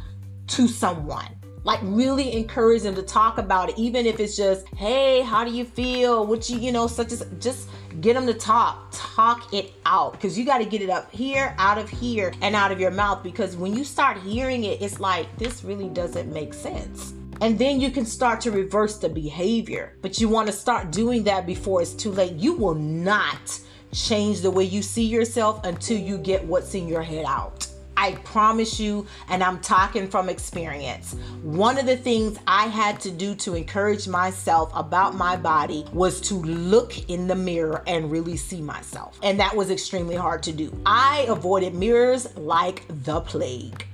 to 0.47 0.67
someone 0.67 1.39
like 1.63 1.79
really 1.83 2.33
encourage 2.33 2.83
them 2.83 2.95
to 2.95 3.03
talk 3.03 3.37
about 3.37 3.69
it 3.69 3.77
even 3.77 4.05
if 4.05 4.19
it's 4.19 4.35
just 4.35 4.67
hey 4.75 5.21
how 5.21 5.43
do 5.43 5.51
you 5.51 5.65
feel 5.65 6.25
what 6.25 6.49
you 6.49 6.57
you 6.57 6.71
know 6.71 6.87
such 6.87 7.11
as 7.11 7.25
just 7.39 7.69
get 8.01 8.13
them 8.13 8.25
to 8.27 8.33
talk. 8.33 8.89
Talk 8.91 9.53
it 9.53 9.73
out. 9.85 10.13
Because 10.13 10.37
you 10.37 10.45
got 10.45 10.59
to 10.59 10.65
get 10.65 10.81
it 10.81 10.89
up 10.89 11.11
here 11.11 11.55
out 11.57 11.77
of 11.77 11.89
here 11.89 12.33
and 12.41 12.55
out 12.55 12.71
of 12.71 12.79
your 12.79 12.91
mouth. 12.91 13.23
Because 13.23 13.55
when 13.55 13.75
you 13.75 13.83
start 13.83 14.17
hearing 14.17 14.63
it 14.63 14.81
it's 14.81 14.99
like 14.99 15.35
this 15.37 15.63
really 15.63 15.89
doesn't 15.89 16.31
make 16.31 16.53
sense. 16.53 17.13
And 17.41 17.57
then 17.57 17.79
you 17.79 17.89
can 17.89 18.05
start 18.05 18.41
to 18.41 18.51
reverse 18.51 18.97
the 18.97 19.09
behavior. 19.09 19.95
But 20.01 20.19
you 20.19 20.27
want 20.27 20.47
to 20.47 20.53
start 20.53 20.91
doing 20.91 21.23
that 21.23 21.45
before 21.45 21.81
it's 21.81 21.93
too 21.93 22.11
late. 22.11 22.33
You 22.33 22.53
will 22.53 22.75
not 22.75 23.59
change 23.93 24.41
the 24.41 24.51
way 24.51 24.65
you 24.65 24.81
see 24.81 25.05
yourself 25.05 25.63
until 25.63 25.97
you 25.97 26.17
get 26.17 26.43
what's 26.45 26.75
in 26.75 26.87
your 26.87 27.01
head 27.01 27.25
out 27.25 27.68
I 27.99 28.13
promise 28.23 28.79
you, 28.79 29.05
and 29.27 29.43
I'm 29.43 29.59
talking 29.59 30.09
from 30.09 30.29
experience. 30.29 31.17
One 31.43 31.77
of 31.77 31.85
the 31.85 31.97
things 31.97 32.39
I 32.47 32.67
had 32.67 32.97
to 33.01 33.11
do 33.11 33.35
to 33.35 33.55
encourage 33.55 34.07
myself 34.07 34.71
about 34.73 35.15
my 35.15 35.35
body 35.35 35.85
was 35.91 36.21
to 36.21 36.35
look 36.35 37.09
in 37.09 37.27
the 37.27 37.35
mirror 37.35 37.83
and 37.87 38.09
really 38.09 38.37
see 38.37 38.61
myself. 38.61 39.19
And 39.21 39.37
that 39.41 39.53
was 39.53 39.69
extremely 39.69 40.15
hard 40.15 40.43
to 40.43 40.53
do. 40.53 40.71
I 40.85 41.25
avoided 41.27 41.75
mirrors 41.75 42.33
like 42.37 42.85
the 43.03 43.19
plague. 43.19 43.85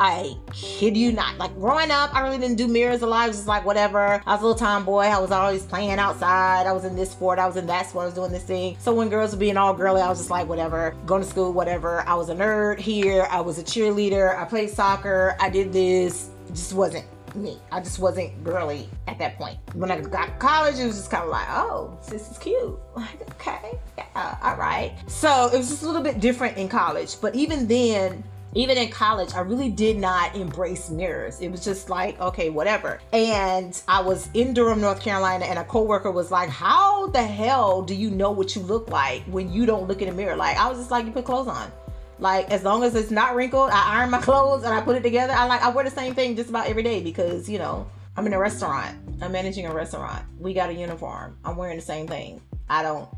I 0.00 0.36
kid 0.52 0.96
you 0.96 1.12
not. 1.12 1.38
Like 1.38 1.54
growing 1.54 1.90
up, 1.90 2.14
I 2.14 2.20
really 2.20 2.38
didn't 2.38 2.56
do 2.56 2.66
mirrors 2.66 3.02
a 3.02 3.06
lot. 3.06 3.20
I 3.20 3.28
was 3.28 3.36
just 3.36 3.48
like, 3.48 3.64
whatever. 3.64 4.20
I 4.26 4.32
was 4.32 4.40
a 4.42 4.46
little 4.46 4.58
tomboy. 4.58 5.04
I 5.04 5.18
was 5.18 5.30
always 5.30 5.64
playing 5.64 5.98
outside. 5.98 6.66
I 6.66 6.72
was 6.72 6.84
in 6.84 6.96
this 6.96 7.10
sport. 7.10 7.38
I 7.38 7.46
was 7.46 7.56
in 7.56 7.66
that 7.66 7.86
sport. 7.86 8.02
I 8.02 8.06
was 8.06 8.14
doing 8.14 8.32
this 8.32 8.42
thing. 8.42 8.76
So 8.80 8.92
when 8.92 9.08
girls 9.08 9.32
were 9.32 9.38
being 9.38 9.56
all 9.56 9.72
girly, 9.72 10.00
I 10.00 10.08
was 10.08 10.18
just 10.18 10.30
like, 10.30 10.48
whatever. 10.48 10.96
Going 11.06 11.22
to 11.22 11.28
school, 11.28 11.52
whatever. 11.52 12.00
I 12.00 12.14
was 12.14 12.28
a 12.28 12.34
nerd 12.34 12.78
here. 12.78 13.26
I 13.30 13.40
was 13.40 13.58
a 13.58 13.62
cheerleader. 13.62 14.36
I 14.36 14.44
played 14.44 14.70
soccer. 14.70 15.36
I 15.38 15.48
did 15.48 15.72
this. 15.72 16.30
It 16.48 16.54
just 16.54 16.74
wasn't 16.74 17.06
me. 17.36 17.58
I 17.70 17.80
just 17.80 17.98
wasn't 17.98 18.42
girly 18.42 18.88
at 19.06 19.18
that 19.18 19.36
point. 19.36 19.58
When 19.74 19.90
I 19.90 20.00
got 20.00 20.26
to 20.26 20.32
college, 20.32 20.78
it 20.78 20.86
was 20.86 20.96
just 20.96 21.10
kind 21.10 21.24
of 21.24 21.30
like, 21.30 21.46
oh, 21.50 21.96
this 22.08 22.30
is 22.30 22.38
cute. 22.38 22.78
Like, 22.94 23.28
okay, 23.32 23.76
yeah, 23.98 24.38
all 24.40 24.56
right. 24.56 24.94
So 25.08 25.50
it 25.52 25.58
was 25.58 25.68
just 25.68 25.82
a 25.82 25.86
little 25.86 26.00
bit 26.00 26.20
different 26.20 26.56
in 26.56 26.68
college. 26.68 27.20
But 27.20 27.34
even 27.34 27.66
then, 27.66 28.22
even 28.54 28.78
in 28.78 28.88
college, 28.88 29.34
I 29.34 29.40
really 29.40 29.68
did 29.68 29.96
not 29.96 30.34
embrace 30.36 30.88
mirrors. 30.88 31.40
It 31.40 31.48
was 31.50 31.64
just 31.64 31.90
like, 31.90 32.18
okay, 32.20 32.50
whatever. 32.50 33.00
And 33.12 33.80
I 33.88 34.00
was 34.00 34.28
in 34.34 34.54
Durham, 34.54 34.80
North 34.80 35.00
Carolina, 35.00 35.44
and 35.44 35.58
a 35.58 35.64
coworker 35.64 36.10
was 36.10 36.30
like, 36.30 36.48
How 36.48 37.08
the 37.08 37.22
hell 37.22 37.82
do 37.82 37.94
you 37.94 38.10
know 38.10 38.30
what 38.30 38.54
you 38.54 38.62
look 38.62 38.88
like 38.90 39.22
when 39.24 39.52
you 39.52 39.66
don't 39.66 39.88
look 39.88 40.02
in 40.02 40.08
the 40.08 40.14
mirror? 40.14 40.36
Like, 40.36 40.56
I 40.56 40.68
was 40.68 40.78
just 40.78 40.90
like, 40.90 41.04
You 41.04 41.12
put 41.12 41.24
clothes 41.24 41.48
on. 41.48 41.70
Like, 42.20 42.50
as 42.50 42.62
long 42.62 42.84
as 42.84 42.94
it's 42.94 43.10
not 43.10 43.34
wrinkled, 43.34 43.70
I 43.70 43.98
iron 43.98 44.10
my 44.10 44.20
clothes 44.22 44.62
and 44.62 44.72
I 44.72 44.80
put 44.80 44.96
it 44.96 45.02
together. 45.02 45.32
I 45.32 45.46
like, 45.46 45.62
I 45.62 45.70
wear 45.70 45.84
the 45.84 45.90
same 45.90 46.14
thing 46.14 46.36
just 46.36 46.48
about 46.48 46.68
every 46.68 46.82
day 46.82 47.02
because, 47.02 47.48
you 47.48 47.58
know, 47.58 47.88
I'm 48.16 48.26
in 48.26 48.32
a 48.32 48.38
restaurant. 48.38 48.96
I'm 49.20 49.32
managing 49.32 49.66
a 49.66 49.74
restaurant. 49.74 50.24
We 50.38 50.54
got 50.54 50.70
a 50.70 50.74
uniform. 50.74 51.36
I'm 51.44 51.56
wearing 51.56 51.76
the 51.76 51.82
same 51.82 52.06
thing. 52.06 52.40
I 52.68 52.82
don't, 52.82 53.08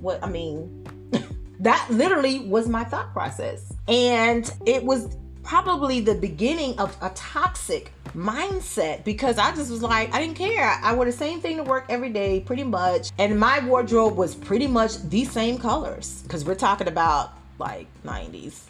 what, 0.00 0.22
I 0.22 0.28
mean, 0.28 0.86
that 1.60 1.86
literally 1.90 2.40
was 2.40 2.68
my 2.68 2.84
thought 2.84 3.12
process. 3.12 3.72
And 3.88 4.50
it 4.66 4.82
was 4.82 5.16
probably 5.42 6.00
the 6.00 6.14
beginning 6.14 6.78
of 6.78 6.96
a 7.02 7.10
toxic 7.10 7.92
mindset 8.14 9.04
because 9.04 9.38
I 9.38 9.54
just 9.54 9.70
was 9.70 9.82
like, 9.82 10.12
I 10.14 10.20
didn't 10.20 10.36
care. 10.36 10.78
I 10.82 10.94
wore 10.94 11.04
the 11.04 11.12
same 11.12 11.40
thing 11.40 11.56
to 11.56 11.62
work 11.62 11.86
every 11.88 12.10
day, 12.10 12.40
pretty 12.40 12.64
much. 12.64 13.10
And 13.18 13.38
my 13.38 13.64
wardrobe 13.64 14.16
was 14.16 14.34
pretty 14.34 14.66
much 14.66 15.02
the 15.08 15.24
same 15.24 15.58
colors 15.58 16.22
because 16.22 16.44
we're 16.44 16.54
talking 16.54 16.88
about 16.88 17.32
like 17.58 17.86
90s. 18.04 18.60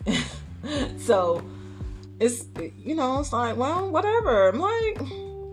so 1.00 1.42
it's, 2.20 2.46
you 2.78 2.94
know, 2.94 3.20
it's 3.20 3.32
like, 3.32 3.56
well, 3.56 3.90
whatever. 3.90 4.48
I'm 4.48 4.60
like, 4.60 5.00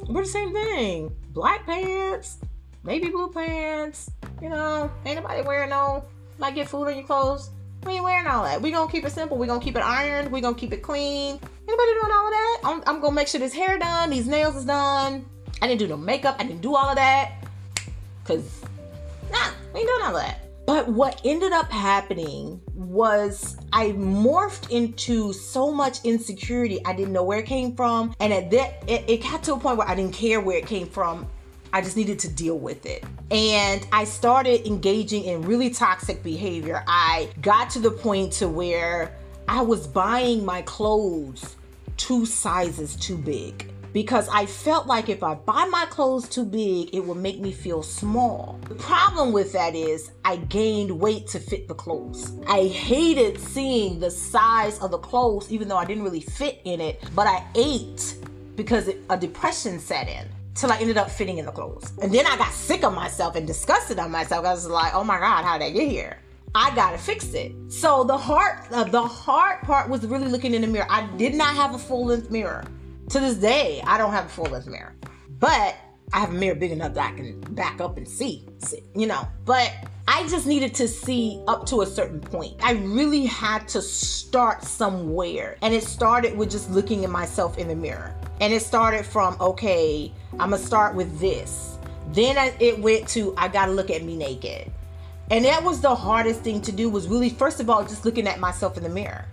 we're 0.07 0.23
the 0.23 0.29
same 0.29 0.53
thing. 0.53 1.15
Black 1.31 1.65
pants, 1.65 2.37
navy 2.83 3.09
blue 3.09 3.31
pants, 3.31 4.09
you 4.41 4.49
know, 4.49 4.91
ain't 5.05 5.21
nobody 5.21 5.41
wearing 5.41 5.69
no 5.69 6.05
like 6.39 6.55
get 6.55 6.69
food 6.69 6.87
on 6.87 6.95
your 6.95 7.05
clothes. 7.05 7.51
We 7.85 7.93
ain't 7.93 8.03
wearing 8.03 8.27
all 8.27 8.43
that. 8.43 8.61
We 8.61 8.71
gonna 8.71 8.91
keep 8.91 9.05
it 9.05 9.11
simple. 9.11 9.37
We 9.37 9.47
gonna 9.47 9.63
keep 9.63 9.75
it 9.75 9.83
ironed. 9.83 10.31
We 10.31 10.41
gonna 10.41 10.55
keep 10.55 10.73
it 10.73 10.81
clean. 10.81 11.39
Anybody 11.67 11.93
doing 11.93 12.11
all 12.11 12.25
of 12.25 12.31
that? 12.31 12.59
I'm, 12.63 12.83
I'm 12.87 13.01
gonna 13.01 13.15
make 13.15 13.27
sure 13.27 13.39
this 13.39 13.53
hair 13.53 13.77
done. 13.77 14.09
These 14.09 14.27
nails 14.27 14.55
is 14.55 14.65
done. 14.65 15.25
I 15.61 15.67
didn't 15.67 15.79
do 15.79 15.87
no 15.87 15.97
makeup. 15.97 16.35
I 16.39 16.43
didn't 16.43 16.61
do 16.61 16.75
all 16.75 16.89
of 16.89 16.95
that. 16.95 17.33
Cause 18.25 18.61
nah, 19.31 19.49
we 19.73 19.81
ain't 19.81 19.87
doing 19.87 20.01
all 20.03 20.13
that. 20.13 20.49
But 20.65 20.87
what 20.87 21.19
ended 21.25 21.51
up 21.51 21.71
happening 21.71 22.61
was 22.75 23.57
I 23.73 23.87
morphed 23.93 24.69
into 24.69 25.33
so 25.33 25.71
much 25.71 26.05
insecurity. 26.05 26.85
I 26.85 26.93
didn't 26.93 27.11
know 27.11 27.23
where 27.23 27.39
it 27.39 27.47
came 27.47 27.75
from. 27.75 28.13
And 28.19 28.31
at 28.31 28.51
that, 28.51 28.83
it, 28.87 29.09
it 29.09 29.23
got 29.23 29.41
to 29.43 29.53
a 29.53 29.59
point 29.59 29.77
where 29.77 29.87
I 29.87 29.95
didn't 29.95 30.13
care 30.13 30.39
where 30.39 30.57
it 30.57 30.67
came 30.67 30.87
from. 30.87 31.27
I 31.73 31.81
just 31.81 31.95
needed 31.97 32.19
to 32.19 32.29
deal 32.29 32.57
with 32.57 32.85
it. 32.85 33.03
And 33.31 33.85
I 33.91 34.03
started 34.03 34.67
engaging 34.67 35.25
in 35.25 35.41
really 35.43 35.69
toxic 35.69 36.23
behavior. 36.23 36.83
I 36.87 37.29
got 37.41 37.69
to 37.71 37.79
the 37.79 37.91
point 37.91 38.33
to 38.33 38.47
where 38.47 39.15
I 39.47 39.61
was 39.61 39.87
buying 39.87 40.45
my 40.45 40.61
clothes 40.63 41.55
two 41.97 42.25
sizes 42.25 42.95
too 42.95 43.17
big 43.17 43.71
because 43.93 44.29
I 44.29 44.45
felt 44.45 44.87
like 44.87 45.09
if 45.09 45.23
I 45.23 45.35
buy 45.35 45.65
my 45.65 45.85
clothes 45.89 46.29
too 46.29 46.45
big, 46.45 46.93
it 46.93 46.99
would 46.99 47.17
make 47.17 47.39
me 47.39 47.51
feel 47.51 47.81
small. 47.81 48.59
The 48.67 48.75
problem 48.75 49.31
with 49.31 49.51
that 49.53 49.75
is 49.75 50.11
I 50.23 50.37
gained 50.37 50.91
weight 50.91 51.27
to 51.29 51.39
fit 51.39 51.67
the 51.67 51.73
clothes. 51.73 52.31
I 52.47 52.67
hated 52.67 53.39
seeing 53.39 53.99
the 53.99 54.11
size 54.11 54.79
of 54.79 54.91
the 54.91 54.99
clothes, 54.99 55.51
even 55.51 55.67
though 55.67 55.77
I 55.77 55.85
didn't 55.85 56.03
really 56.03 56.21
fit 56.21 56.61
in 56.65 56.79
it, 56.81 57.03
but 57.15 57.27
I 57.27 57.43
ate 57.55 58.15
because 58.55 58.87
it, 58.87 58.99
a 59.09 59.17
depression 59.17 59.79
set 59.79 60.07
in 60.07 60.27
till 60.55 60.71
I 60.71 60.77
ended 60.77 60.97
up 60.97 61.09
fitting 61.09 61.37
in 61.37 61.45
the 61.45 61.51
clothes. 61.51 61.91
And 62.01 62.13
then 62.13 62.25
I 62.25 62.37
got 62.37 62.51
sick 62.51 62.83
of 62.83 62.93
myself 62.93 63.35
and 63.35 63.47
disgusted 63.47 63.99
on 63.99 64.11
myself. 64.11 64.45
I 64.45 64.51
was 64.51 64.67
like, 64.67 64.93
oh 64.93 65.03
my 65.03 65.19
God, 65.19 65.43
how 65.43 65.57
did 65.57 65.65
I 65.65 65.71
get 65.71 65.89
here? 65.89 66.19
I 66.55 66.73
gotta 66.75 66.97
fix 66.97 67.33
it. 67.33 67.53
So 67.69 68.03
the 68.03 68.17
hard, 68.17 68.59
uh, 68.71 68.83
the 68.85 69.01
hard 69.01 69.61
part 69.61 69.89
was 69.89 70.05
really 70.05 70.27
looking 70.27 70.53
in 70.53 70.61
the 70.61 70.67
mirror. 70.67 70.87
I 70.89 71.07
did 71.17 71.35
not 71.35 71.55
have 71.55 71.75
a 71.75 71.77
full 71.77 72.05
length 72.05 72.31
mirror. 72.31 72.63
To 73.09 73.19
this 73.19 73.35
day, 73.35 73.81
I 73.85 73.97
don't 73.97 74.11
have 74.11 74.25
a 74.25 74.29
full 74.29 74.45
length 74.45 74.67
mirror, 74.67 74.95
but 75.39 75.75
I 76.11 76.19
have 76.19 76.29
a 76.29 76.33
mirror 76.33 76.55
big 76.55 76.71
enough 76.71 76.93
that 76.95 77.13
I 77.13 77.15
can 77.15 77.39
back 77.53 77.81
up 77.81 77.97
and 77.97 78.07
see, 78.07 78.45
see, 78.59 78.83
you 78.95 79.05
know. 79.05 79.27
But 79.45 79.71
I 80.07 80.27
just 80.27 80.47
needed 80.47 80.73
to 80.75 80.87
see 80.87 81.41
up 81.47 81.67
to 81.67 81.81
a 81.81 81.85
certain 81.85 82.19
point. 82.19 82.55
I 82.63 82.73
really 82.73 83.25
had 83.25 83.67
to 83.69 83.81
start 83.81 84.63
somewhere, 84.63 85.57
and 85.61 85.73
it 85.73 85.83
started 85.83 86.35
with 86.35 86.49
just 86.49 86.71
looking 86.71 87.03
at 87.03 87.11
myself 87.11 87.57
in 87.57 87.67
the 87.67 87.75
mirror. 87.75 88.15
And 88.41 88.51
it 88.51 88.61
started 88.61 89.05
from, 89.05 89.37
okay, 89.39 90.11
I'm 90.33 90.49
gonna 90.49 90.57
start 90.57 90.95
with 90.95 91.19
this. 91.19 91.77
Then 92.11 92.53
it 92.59 92.79
went 92.79 93.07
to, 93.09 93.35
I 93.37 93.47
gotta 93.47 93.71
look 93.71 93.91
at 93.91 94.03
me 94.03 94.15
naked. 94.17 94.71
And 95.29 95.45
that 95.45 95.63
was 95.63 95.79
the 95.79 95.93
hardest 95.93 96.41
thing 96.41 96.59
to 96.61 96.71
do 96.71 96.89
was 96.89 97.07
really, 97.07 97.29
first 97.29 97.59
of 97.59 97.69
all, 97.69 97.83
just 97.83 98.03
looking 98.03 98.27
at 98.27 98.39
myself 98.39 98.77
in 98.77 98.83
the 98.83 98.89
mirror. 98.89 99.25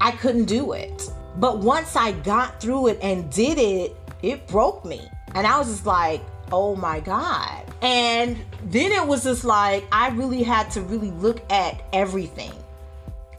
I 0.00 0.10
couldn't 0.10 0.46
do 0.46 0.72
it. 0.72 1.10
But 1.36 1.58
once 1.58 1.94
I 1.94 2.12
got 2.12 2.60
through 2.60 2.88
it 2.88 2.98
and 3.02 3.30
did 3.30 3.58
it, 3.58 3.96
it 4.24 4.46
broke 4.48 4.84
me. 4.84 5.00
And 5.34 5.46
I 5.46 5.58
was 5.58 5.68
just 5.68 5.86
like, 5.86 6.22
oh 6.52 6.76
my 6.76 7.00
God. 7.00 7.64
And 7.82 8.38
then 8.64 8.92
it 8.92 9.06
was 9.06 9.24
just 9.24 9.44
like, 9.44 9.84
I 9.92 10.08
really 10.10 10.42
had 10.42 10.70
to 10.72 10.80
really 10.80 11.10
look 11.10 11.40
at 11.50 11.82
everything. 11.92 12.52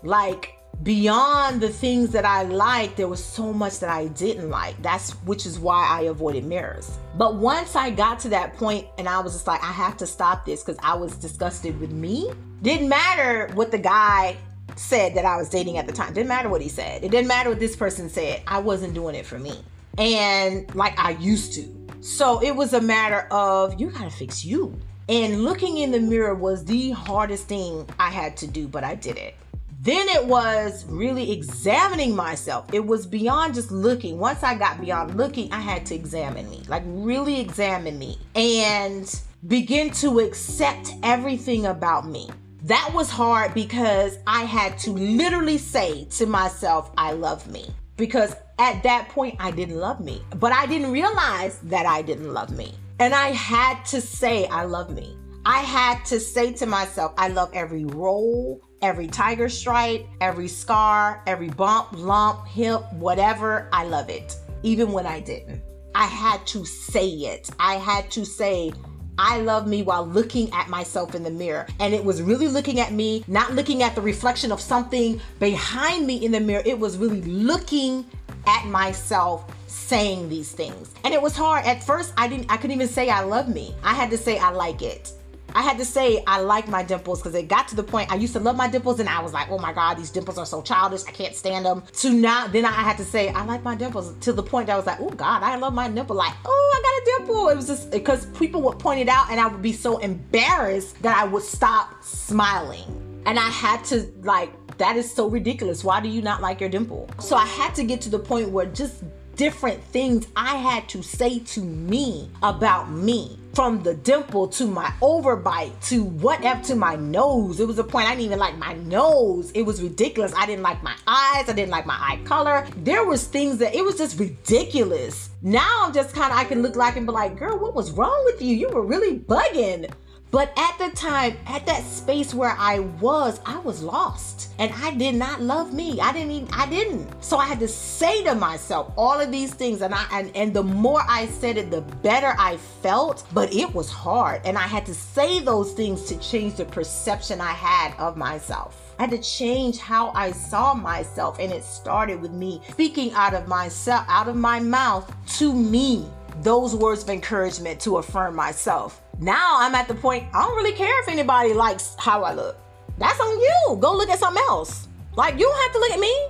Like, 0.03 0.55
beyond 0.83 1.61
the 1.61 1.69
things 1.69 2.11
that 2.11 2.25
I 2.25 2.43
liked, 2.43 2.97
there 2.97 3.07
was 3.07 3.23
so 3.23 3.53
much 3.53 3.79
that 3.79 3.89
I 3.89 4.07
didn't 4.09 4.49
like. 4.49 4.79
That's 4.81 5.11
which 5.23 5.45
is 5.45 5.57
why 5.57 5.87
I 5.87 6.01
avoided 6.01 6.45
mirrors. 6.45 6.97
But 7.17 7.35
once 7.35 7.75
I 7.75 7.89
got 7.89 8.19
to 8.21 8.29
that 8.29 8.53
point 8.53 8.85
and 8.97 9.07
I 9.07 9.19
was 9.21 9.33
just 9.33 9.47
like, 9.47 9.63
I 9.63 9.71
have 9.71 9.97
to 9.97 10.05
stop 10.05 10.45
this 10.45 10.63
because 10.63 10.77
I 10.83 10.93
was 10.95 11.15
disgusted 11.15 11.79
with 11.79 11.91
me. 11.91 12.31
Didn't 12.61 12.89
matter 12.89 13.51
what 13.55 13.71
the 13.71 13.79
guy 13.79 14.37
said 14.75 15.15
that 15.15 15.25
I 15.25 15.37
was 15.37 15.49
dating 15.49 15.77
at 15.77 15.87
the 15.87 15.93
time. 15.93 16.13
Didn't 16.13 16.27
matter 16.27 16.49
what 16.49 16.61
he 16.61 16.69
said. 16.69 17.03
It 17.03 17.09
didn't 17.09 17.27
matter 17.27 17.49
what 17.49 17.59
this 17.59 17.75
person 17.75 18.09
said. 18.09 18.41
I 18.45 18.59
wasn't 18.59 18.93
doing 18.93 19.15
it 19.15 19.25
for 19.25 19.39
me. 19.39 19.63
And 19.97 20.73
like 20.75 20.97
I 20.99 21.11
used 21.11 21.53
to. 21.53 21.75
So 22.01 22.41
it 22.41 22.55
was 22.55 22.73
a 22.73 22.81
matter 22.81 23.27
of 23.31 23.79
you 23.79 23.89
gotta 23.89 24.09
fix 24.09 24.45
you. 24.45 24.79
And 25.07 25.43
looking 25.43 25.77
in 25.77 25.91
the 25.91 25.99
mirror 25.99 26.33
was 26.33 26.65
the 26.65 26.91
hardest 26.91 27.47
thing 27.47 27.87
I 27.99 28.09
had 28.09 28.35
to 28.37 28.47
do, 28.47 28.67
but 28.67 28.83
I 28.83 28.95
did 28.95 29.17
it. 29.17 29.35
Then 29.81 30.07
it 30.09 30.25
was 30.25 30.83
really 30.87 31.31
examining 31.31 32.15
myself. 32.15 32.73
It 32.73 32.83
was 32.83 33.05
beyond 33.05 33.53
just 33.53 33.69
looking. 33.69 34.17
Once 34.17 34.41
I 34.41 34.55
got 34.55 34.81
beyond 34.81 35.15
looking, 35.15 35.51
I 35.51 35.59
had 35.59 35.85
to 35.87 35.95
examine 35.95 36.49
me, 36.49 36.63
like 36.67 36.81
really 36.87 37.39
examine 37.39 37.99
me. 37.99 38.17
And 38.33 39.07
begin 39.47 39.91
to 39.91 40.21
accept 40.21 40.93
everything 41.03 41.67
about 41.67 42.07
me. 42.07 42.29
That 42.63 42.91
was 42.95 43.11
hard 43.11 43.53
because 43.53 44.17
I 44.25 44.45
had 44.45 44.79
to 44.79 44.91
literally 44.91 45.59
say 45.59 46.05
to 46.11 46.25
myself, 46.25 46.89
I 46.97 47.11
love 47.11 47.47
me. 47.47 47.69
Because 47.95 48.35
at 48.57 48.83
that 48.83 49.09
point, 49.09 49.35
I 49.39 49.51
didn't 49.51 49.77
love 49.77 49.99
me, 49.99 50.21
but 50.37 50.51
I 50.51 50.65
didn't 50.65 50.91
realize 50.91 51.59
that 51.63 51.85
I 51.85 52.01
didn't 52.01 52.33
love 52.33 52.55
me. 52.55 52.73
And 52.99 53.13
I 53.13 53.29
had 53.29 53.83
to 53.87 53.99
say, 53.99 54.47
I 54.47 54.63
love 54.63 54.89
me. 54.89 55.17
I 55.45 55.59
had 55.59 56.03
to 56.05 56.19
say 56.19 56.53
to 56.53 56.65
myself, 56.65 57.13
I 57.17 57.27
love 57.27 57.51
every 57.53 57.85
roll, 57.85 58.61
every 58.81 59.07
tiger 59.07 59.49
stripe, 59.49 60.07
every 60.21 60.47
scar, 60.47 61.21
every 61.27 61.49
bump, 61.49 61.89
lump, 61.91 62.47
hip, 62.47 62.81
whatever. 62.93 63.69
I 63.71 63.83
love 63.83 64.09
it, 64.09 64.35
even 64.63 64.91
when 64.91 65.05
I 65.05 65.19
didn't. 65.19 65.61
I 65.93 66.05
had 66.05 66.45
to 66.47 66.65
say 66.65 67.07
it. 67.07 67.49
I 67.59 67.75
had 67.75 68.09
to 68.11 68.25
say, 68.25 68.71
I 69.17 69.39
love 69.41 69.67
me 69.67 69.83
while 69.83 70.05
looking 70.05 70.51
at 70.51 70.67
myself 70.67 71.15
in 71.15 71.23
the 71.23 71.31
mirror. 71.31 71.67
And 71.79 71.93
it 71.93 72.03
was 72.03 72.21
really 72.21 72.47
looking 72.47 72.79
at 72.79 72.91
me, 72.91 73.23
not 73.27 73.53
looking 73.53 73.83
at 73.83 73.95
the 73.95 74.01
reflection 74.01 74.51
of 74.51 74.59
something 74.59 75.21
behind 75.39 76.07
me 76.07 76.25
in 76.25 76.31
the 76.31 76.39
mirror. 76.39 76.63
It 76.65 76.79
was 76.79 76.97
really 76.97 77.21
looking 77.21 78.05
at 78.47 78.65
myself 78.67 79.45
saying 79.67 80.29
these 80.29 80.51
things. 80.51 80.93
And 81.03 81.13
it 81.13 81.21
was 81.21 81.35
hard. 81.35 81.65
At 81.65 81.83
first, 81.83 82.13
I 82.17 82.27
didn't 82.27 82.51
I 82.51 82.57
couldn't 82.57 82.75
even 82.75 82.87
say 82.87 83.09
I 83.09 83.21
love 83.21 83.47
me. 83.47 83.75
I 83.83 83.93
had 83.93 84.09
to 84.11 84.17
say 84.17 84.37
I 84.37 84.51
like 84.51 84.81
it. 84.81 85.11
I 85.55 85.61
had 85.61 85.77
to 85.77 85.85
say 85.85 86.21
I 86.27 86.41
like 86.41 86.67
my 86.67 86.83
dimples 86.83 87.21
because 87.21 87.33
it 87.33 87.47
got 87.47 87.69
to 87.69 87.77
the 87.77 87.83
point 87.83 88.11
I 88.11 88.15
used 88.15 88.33
to 88.33 88.41
love 88.41 88.57
my 88.57 88.67
dimples 88.67 88.99
and 88.99 89.07
I 89.07 89.21
was 89.21 89.31
like, 89.31 89.49
oh 89.49 89.57
my 89.57 89.71
God, 89.71 89.93
these 89.93 90.11
dimples 90.11 90.37
are 90.37 90.45
so 90.45 90.61
childish. 90.61 91.03
I 91.07 91.11
can't 91.11 91.33
stand 91.33 91.65
them. 91.65 91.81
To 92.01 92.09
now, 92.09 92.47
then 92.47 92.65
I 92.65 92.71
had 92.71 92.97
to 92.97 93.05
say 93.05 93.29
I 93.29 93.45
like 93.45 93.63
my 93.63 93.73
dimples 93.73 94.13
to 94.19 94.33
the 94.33 94.43
point 94.43 94.67
that 94.67 94.73
I 94.73 94.75
was 94.75 94.85
like, 94.85 94.99
oh 94.99 95.11
God, 95.11 95.43
I 95.43 95.55
love 95.55 95.73
my 95.73 95.87
dimple. 95.87 96.17
Like, 96.17 96.33
oh, 96.43 96.73
I 96.75 96.81
got 96.81 97.01
a 97.01 97.25
dimple. 97.25 97.47
It 97.47 97.55
was 97.55 97.67
just 97.67 97.89
because 97.89 98.25
people 98.37 98.61
would 98.63 98.79
point 98.79 98.99
it 98.99 99.07
out 99.07 99.31
and 99.31 99.39
I 99.39 99.47
would 99.47 99.61
be 99.61 99.71
so 99.71 99.97
embarrassed 99.99 101.01
that 101.03 101.17
I 101.17 101.23
would 101.23 101.43
stop 101.43 102.03
smiling. 102.03 103.04
And 103.25 103.39
I 103.39 103.49
had 103.49 103.83
to 103.85 104.11
like, 104.23 104.51
that 104.77 104.97
is 104.97 105.11
so 105.11 105.27
ridiculous. 105.27 105.83
Why 105.83 105.99
do 106.01 106.09
you 106.09 106.21
not 106.21 106.41
like 106.41 106.59
your 106.59 106.69
dimple? 106.69 107.09
So 107.19 107.35
I 107.35 107.45
had 107.45 107.73
to 107.75 107.83
get 107.83 108.01
to 108.01 108.09
the 108.09 108.19
point 108.19 108.49
where 108.49 108.65
just 108.65 109.03
different 109.35 109.83
things 109.83 110.27
I 110.35 110.55
had 110.55 110.87
to 110.89 111.03
say 111.03 111.39
to 111.39 111.61
me 111.61 112.29
about 112.41 112.89
me. 112.89 113.39
From 113.53 113.83
the 113.83 113.93
dimple 113.93 114.49
to 114.49 114.65
my 114.65 114.91
overbite 115.01 115.71
to 115.87 116.03
whatever 116.03 116.61
to 116.63 116.75
my 116.75 116.97
nose. 116.97 117.61
It 117.61 117.67
was 117.67 117.79
a 117.79 117.85
point 117.85 118.07
I 118.07 118.11
didn't 118.11 118.25
even 118.25 118.39
like 118.39 118.57
my 118.57 118.73
nose. 118.73 119.51
It 119.51 119.61
was 119.61 119.81
ridiculous. 119.81 120.33
I 120.35 120.45
didn't 120.45 120.63
like 120.63 120.83
my 120.83 120.95
eyes. 121.07 121.47
I 121.47 121.53
didn't 121.53 121.69
like 121.69 121.85
my 121.85 121.95
eye 121.97 122.19
color. 122.25 122.67
There 122.77 123.05
was 123.05 123.25
things 123.25 123.57
that 123.59 123.73
it 123.73 123.83
was 123.85 123.97
just 123.97 124.19
ridiculous. 124.19 125.29
Now 125.41 125.83
I'm 125.85 125.93
just 125.93 126.13
kind 126.13 126.33
of 126.33 126.37
I 126.37 126.43
can 126.43 126.61
look 126.61 126.75
like 126.75 126.97
and 126.97 127.05
be 127.05 127.13
like, 127.13 127.37
girl, 127.37 127.57
what 127.57 127.73
was 127.73 127.91
wrong 127.91 128.21
with 128.25 128.41
you? 128.41 128.55
You 128.55 128.67
were 128.69 128.83
really 128.83 129.19
bugging. 129.19 129.89
But 130.35 130.51
at 130.57 130.77
the 130.77 130.93
time, 130.93 131.37
at 131.47 131.65
that 131.65 131.81
space 131.85 132.33
where 132.33 132.57
I 132.59 132.79
was, 132.79 133.39
I 133.45 133.57
was 133.59 133.81
lost. 133.81 134.49
And 134.59 134.69
I 134.83 134.91
did 134.91 135.15
not 135.15 135.41
love 135.41 135.73
me. 135.73 136.01
I 136.01 136.11
didn't 136.11 136.31
even, 136.31 136.49
I 136.53 136.69
didn't. 136.69 137.23
So 137.23 137.37
I 137.37 137.45
had 137.45 137.57
to 137.61 137.69
say 137.69 138.21
to 138.25 138.35
myself 138.35 138.91
all 138.97 139.17
of 139.17 139.31
these 139.31 139.53
things. 139.53 139.81
And 139.81 139.95
I 139.95 140.05
and, 140.11 140.35
and 140.35 140.53
the 140.53 140.61
more 140.61 140.99
I 141.07 141.27
said 141.27 141.55
it, 141.55 141.71
the 141.71 141.79
better 141.79 142.35
I 142.37 142.57
felt. 142.57 143.25
But 143.33 143.53
it 143.53 143.73
was 143.73 143.89
hard. 143.89 144.41
And 144.43 144.57
I 144.57 144.67
had 144.67 144.85
to 144.87 144.93
say 144.93 145.39
those 145.39 145.71
things 145.71 146.03
to 146.09 146.19
change 146.19 146.55
the 146.55 146.65
perception 146.65 147.39
I 147.39 147.53
had 147.53 147.97
of 147.97 148.17
myself. 148.17 148.93
I 148.99 149.03
had 149.03 149.11
to 149.11 149.21
change 149.21 149.77
how 149.77 150.11
I 150.15 150.33
saw 150.33 150.73
myself. 150.73 151.39
And 151.39 151.49
it 151.53 151.63
started 151.63 152.19
with 152.19 152.33
me 152.33 152.61
speaking 152.71 153.13
out 153.13 153.33
of 153.33 153.47
myself, 153.47 154.03
out 154.09 154.27
of 154.27 154.35
my 154.35 154.59
mouth 154.59 155.09
to 155.37 155.53
me 155.53 156.09
those 156.41 156.75
words 156.75 157.03
of 157.03 157.09
encouragement 157.09 157.79
to 157.81 157.97
affirm 157.97 158.35
myself. 158.35 159.01
Now 159.19 159.57
I'm 159.59 159.75
at 159.75 159.87
the 159.87 159.95
point 159.95 160.25
I 160.33 160.43
don't 160.43 160.55
really 160.55 160.73
care 160.73 161.01
if 161.01 161.09
anybody 161.09 161.53
likes 161.53 161.95
how 161.97 162.23
I 162.23 162.33
look. 162.33 162.57
That's 162.97 163.19
on 163.19 163.39
you. 163.39 163.77
Go 163.79 163.93
look 163.93 164.09
at 164.09 164.19
something 164.19 164.43
else. 164.49 164.87
Like 165.15 165.35
you 165.35 165.41
don't 165.41 165.61
have 165.63 165.71
to 165.73 165.79
look 165.79 165.91
at 165.91 165.99
me 165.99 166.27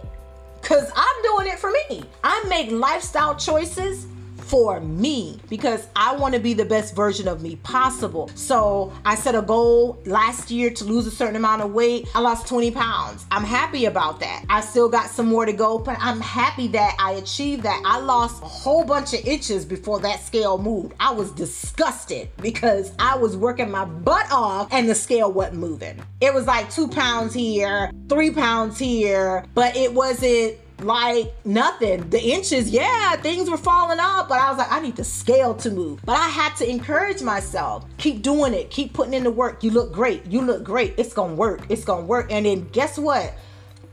because 0.61 0.91
I'm 0.95 1.23
doing 1.23 1.47
it 1.47 1.59
for 1.59 1.71
me. 1.89 2.03
I 2.23 2.43
make 2.47 2.71
lifestyle 2.71 3.35
choices 3.35 4.07
for 4.45 4.79
me 4.79 5.39
because 5.49 5.87
I 5.95 6.15
want 6.15 6.35
to 6.35 6.39
be 6.39 6.53
the 6.53 6.65
best 6.65 6.95
version 6.95 7.27
of 7.27 7.41
me 7.41 7.55
possible. 7.57 8.29
So 8.35 8.93
I 9.03 9.15
set 9.15 9.35
a 9.35 9.41
goal 9.41 10.01
last 10.05 10.51
year 10.51 10.69
to 10.69 10.83
lose 10.83 11.07
a 11.07 11.11
certain 11.11 11.35
amount 11.35 11.63
of 11.63 11.73
weight. 11.73 12.07
I 12.13 12.19
lost 12.19 12.47
20 12.47 12.71
pounds. 12.71 13.25
I'm 13.31 13.43
happy 13.43 13.85
about 13.85 14.19
that. 14.19 14.45
I 14.49 14.61
still 14.61 14.87
got 14.87 15.09
some 15.09 15.27
more 15.27 15.45
to 15.45 15.53
go, 15.53 15.79
but 15.79 15.97
I'm 15.99 16.21
happy 16.21 16.67
that 16.69 16.95
I 16.99 17.13
achieved 17.13 17.63
that. 17.63 17.81
I 17.85 17.99
lost 17.99 18.41
a 18.43 18.45
whole 18.45 18.85
bunch 18.85 19.13
of 19.13 19.25
inches 19.25 19.65
before 19.65 19.99
that 20.01 20.21
scale 20.21 20.57
moved. 20.57 20.93
I 20.99 21.11
was 21.11 21.31
disgusted 21.31 22.29
because 22.41 22.93
I 22.99 23.17
was 23.17 23.35
working 23.35 23.71
my 23.71 23.85
butt 23.85 24.31
off 24.31 24.67
and 24.71 24.87
the 24.87 24.95
scale 24.95 25.31
wasn't 25.31 25.57
moving. 25.57 26.01
It 26.21 26.33
was 26.33 26.45
like 26.45 26.69
two 26.69 26.87
pounds 26.87 27.33
here, 27.33 27.91
three 28.09 28.31
pounds 28.31 28.77
here, 28.77 29.45
but 29.53 29.75
it 29.75 29.93
wasn't 29.93 30.57
like 30.81 31.33
nothing. 31.45 32.09
The 32.09 32.21
inches, 32.21 32.69
yeah, 32.69 33.15
things 33.17 33.49
were 33.49 33.57
falling 33.57 33.99
off, 33.99 34.27
but 34.27 34.39
I 34.39 34.49
was 34.49 34.57
like, 34.57 34.71
I 34.71 34.79
need 34.79 34.95
the 34.95 35.03
scale 35.03 35.53
to 35.55 35.71
move. 35.71 36.01
But 36.05 36.17
I 36.17 36.27
had 36.27 36.55
to 36.57 36.69
encourage 36.69 37.21
myself. 37.21 37.85
Keep 37.97 38.21
doing 38.21 38.53
it. 38.53 38.69
Keep 38.69 38.93
putting 38.93 39.13
in 39.13 39.23
the 39.23 39.31
work. 39.31 39.63
You 39.63 39.71
look 39.71 39.93
great. 39.93 40.25
You 40.25 40.41
look 40.41 40.63
great. 40.63 40.95
It's 40.97 41.13
gonna 41.13 41.35
work. 41.35 41.61
It's 41.69 41.85
gonna 41.85 42.05
work. 42.05 42.31
And 42.31 42.45
then 42.45 42.67
guess 42.71 42.97
what? 42.97 43.33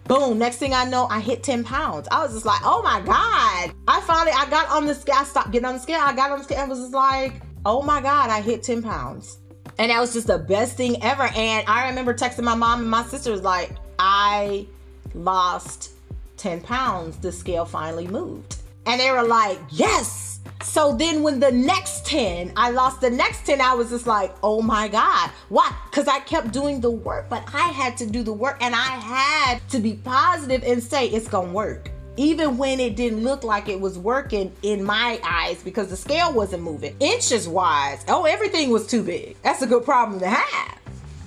Boom, 0.05 0.38
next 0.38 0.57
thing 0.57 0.75
I 0.75 0.85
know, 0.85 1.07
I 1.09 1.21
hit 1.21 1.45
10 1.45 1.62
pounds. 1.62 2.09
I 2.11 2.23
was 2.25 2.33
just 2.33 2.45
like, 2.45 2.61
oh 2.64 2.83
my 2.83 3.01
God. 3.01 3.73
I 3.87 4.01
finally 4.01 4.33
I 4.33 4.51
got 4.51 4.68
on 4.68 4.87
the 4.87 4.95
scale. 4.95 5.16
I 5.18 5.25
stopped 5.25 5.53
getting 5.53 5.66
on 5.66 5.75
the 5.75 5.81
scale. 5.81 6.01
I 6.01 6.12
got 6.14 6.33
on 6.33 6.38
the 6.38 6.45
scale 6.45 6.59
and 6.59 6.71
was 6.71 6.81
just 6.81 6.92
like, 6.92 7.40
oh 7.64 7.83
my 7.83 8.01
God, 8.01 8.29
I 8.29 8.40
hit 8.40 8.62
10 8.62 8.83
pounds. 8.83 9.38
And 9.79 9.90
that 9.90 10.01
was 10.01 10.12
just 10.12 10.27
the 10.27 10.38
best 10.38 10.77
thing 10.77 11.03
ever. 11.03 11.31
And 11.35 11.66
I 11.68 11.88
remember 11.88 12.14
texting 12.14 12.42
my 12.42 12.55
mom 12.55 12.81
and 12.81 12.90
my 12.90 13.05
sister 13.05 13.31
was 13.31 13.42
like, 13.42 13.71
I 13.99 14.66
lost 15.14 15.92
10 16.37 16.61
pounds, 16.62 17.16
the 17.18 17.33
scale 17.33 17.64
finally 17.64 18.07
moved. 18.07 18.57
And 18.87 19.01
they 19.01 19.11
were 19.11 19.23
like, 19.23 19.59
yes. 19.71 20.40
So 20.62 20.97
then 20.97 21.23
when 21.23 21.40
the 21.40 21.53
next 21.53 22.07
10, 22.07 22.53
I 22.57 22.71
lost 22.71 23.01
the 23.01 23.11
next 23.11 23.47
10, 23.47 23.61
I 23.61 23.75
was 23.75 23.90
just 23.90 24.07
like, 24.07 24.35
oh 24.42 24.62
my 24.62 24.88
God. 24.88 25.31
Why? 25.49 25.73
Because 25.90 26.09
I 26.09 26.21
kept 26.21 26.53
doing 26.53 26.81
the 26.81 26.90
work, 26.90 27.29
but 27.29 27.45
I 27.53 27.68
had 27.68 27.97
to 27.99 28.07
do 28.07 28.23
the 28.23 28.33
work 28.33 28.59
and 28.61 28.75
I 28.75 28.79
had 28.79 29.68
to 29.71 29.79
be 29.79 29.95
positive 29.95 30.62
and 30.64 30.83
say 30.83 31.09
it's 31.09 31.29
going 31.29 31.49
to 31.49 31.53
work. 31.53 31.90
Even 32.16 32.59
when 32.59 32.79
it 32.79 32.95
didn't 32.97 33.25
look 33.25 33.42
like 33.42 33.68
it 33.68 33.81
was 33.81 33.99
working 33.99 34.53
in 34.62 34.85
my 34.85 35.18
eyes 35.25 35.62
because 35.62 35.88
the 35.88 35.97
scale 35.97 36.33
wasn't 36.33 36.62
moving. 36.62 36.95
Inches 37.01 37.49
wise, 37.49 38.05
oh, 38.09 38.25
everything 38.25 38.71
was 38.71 38.87
too 38.87 39.03
big. 39.03 39.37
That's 39.42 39.62
a 39.62 39.66
good 39.66 39.85
problem 39.85 40.21
to 40.21 40.29
have. 40.29 40.79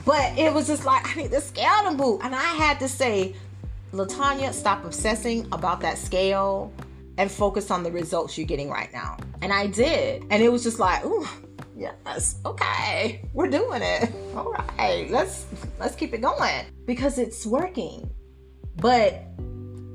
But 0.05 0.37
it 0.37 0.53
was 0.53 0.67
just 0.67 0.85
like, 0.85 1.17
I 1.17 1.21
need 1.21 1.31
the 1.31 1.41
scale 1.41 1.83
to 1.83 1.91
move. 1.91 2.21
And 2.23 2.35
I 2.35 2.43
had 2.43 2.79
to 2.79 2.87
say, 2.87 3.35
Latanya, 3.95 4.53
stop 4.53 4.83
obsessing 4.83 5.47
about 5.53 5.79
that 5.79 5.97
scale 5.97 6.73
and 7.17 7.31
focus 7.31 7.71
on 7.71 7.81
the 7.81 7.91
results 7.91 8.37
you're 8.37 8.45
getting 8.45 8.69
right 8.69 8.91
now. 8.91 9.15
And 9.41 9.53
I 9.53 9.67
did. 9.67 10.25
And 10.29 10.43
it 10.43 10.51
was 10.51 10.63
just 10.63 10.79
like, 10.79 11.05
ooh, 11.05 11.25
yes, 11.77 12.39
okay, 12.45 13.21
we're 13.33 13.49
doing 13.49 13.81
it. 13.81 14.11
All 14.35 14.51
right, 14.51 15.09
let's 15.09 15.45
let's 15.79 15.95
keep 15.95 16.13
it 16.13 16.21
going. 16.21 16.65
Because 16.85 17.17
it's 17.17 17.45
working. 17.45 18.09
But 18.77 19.23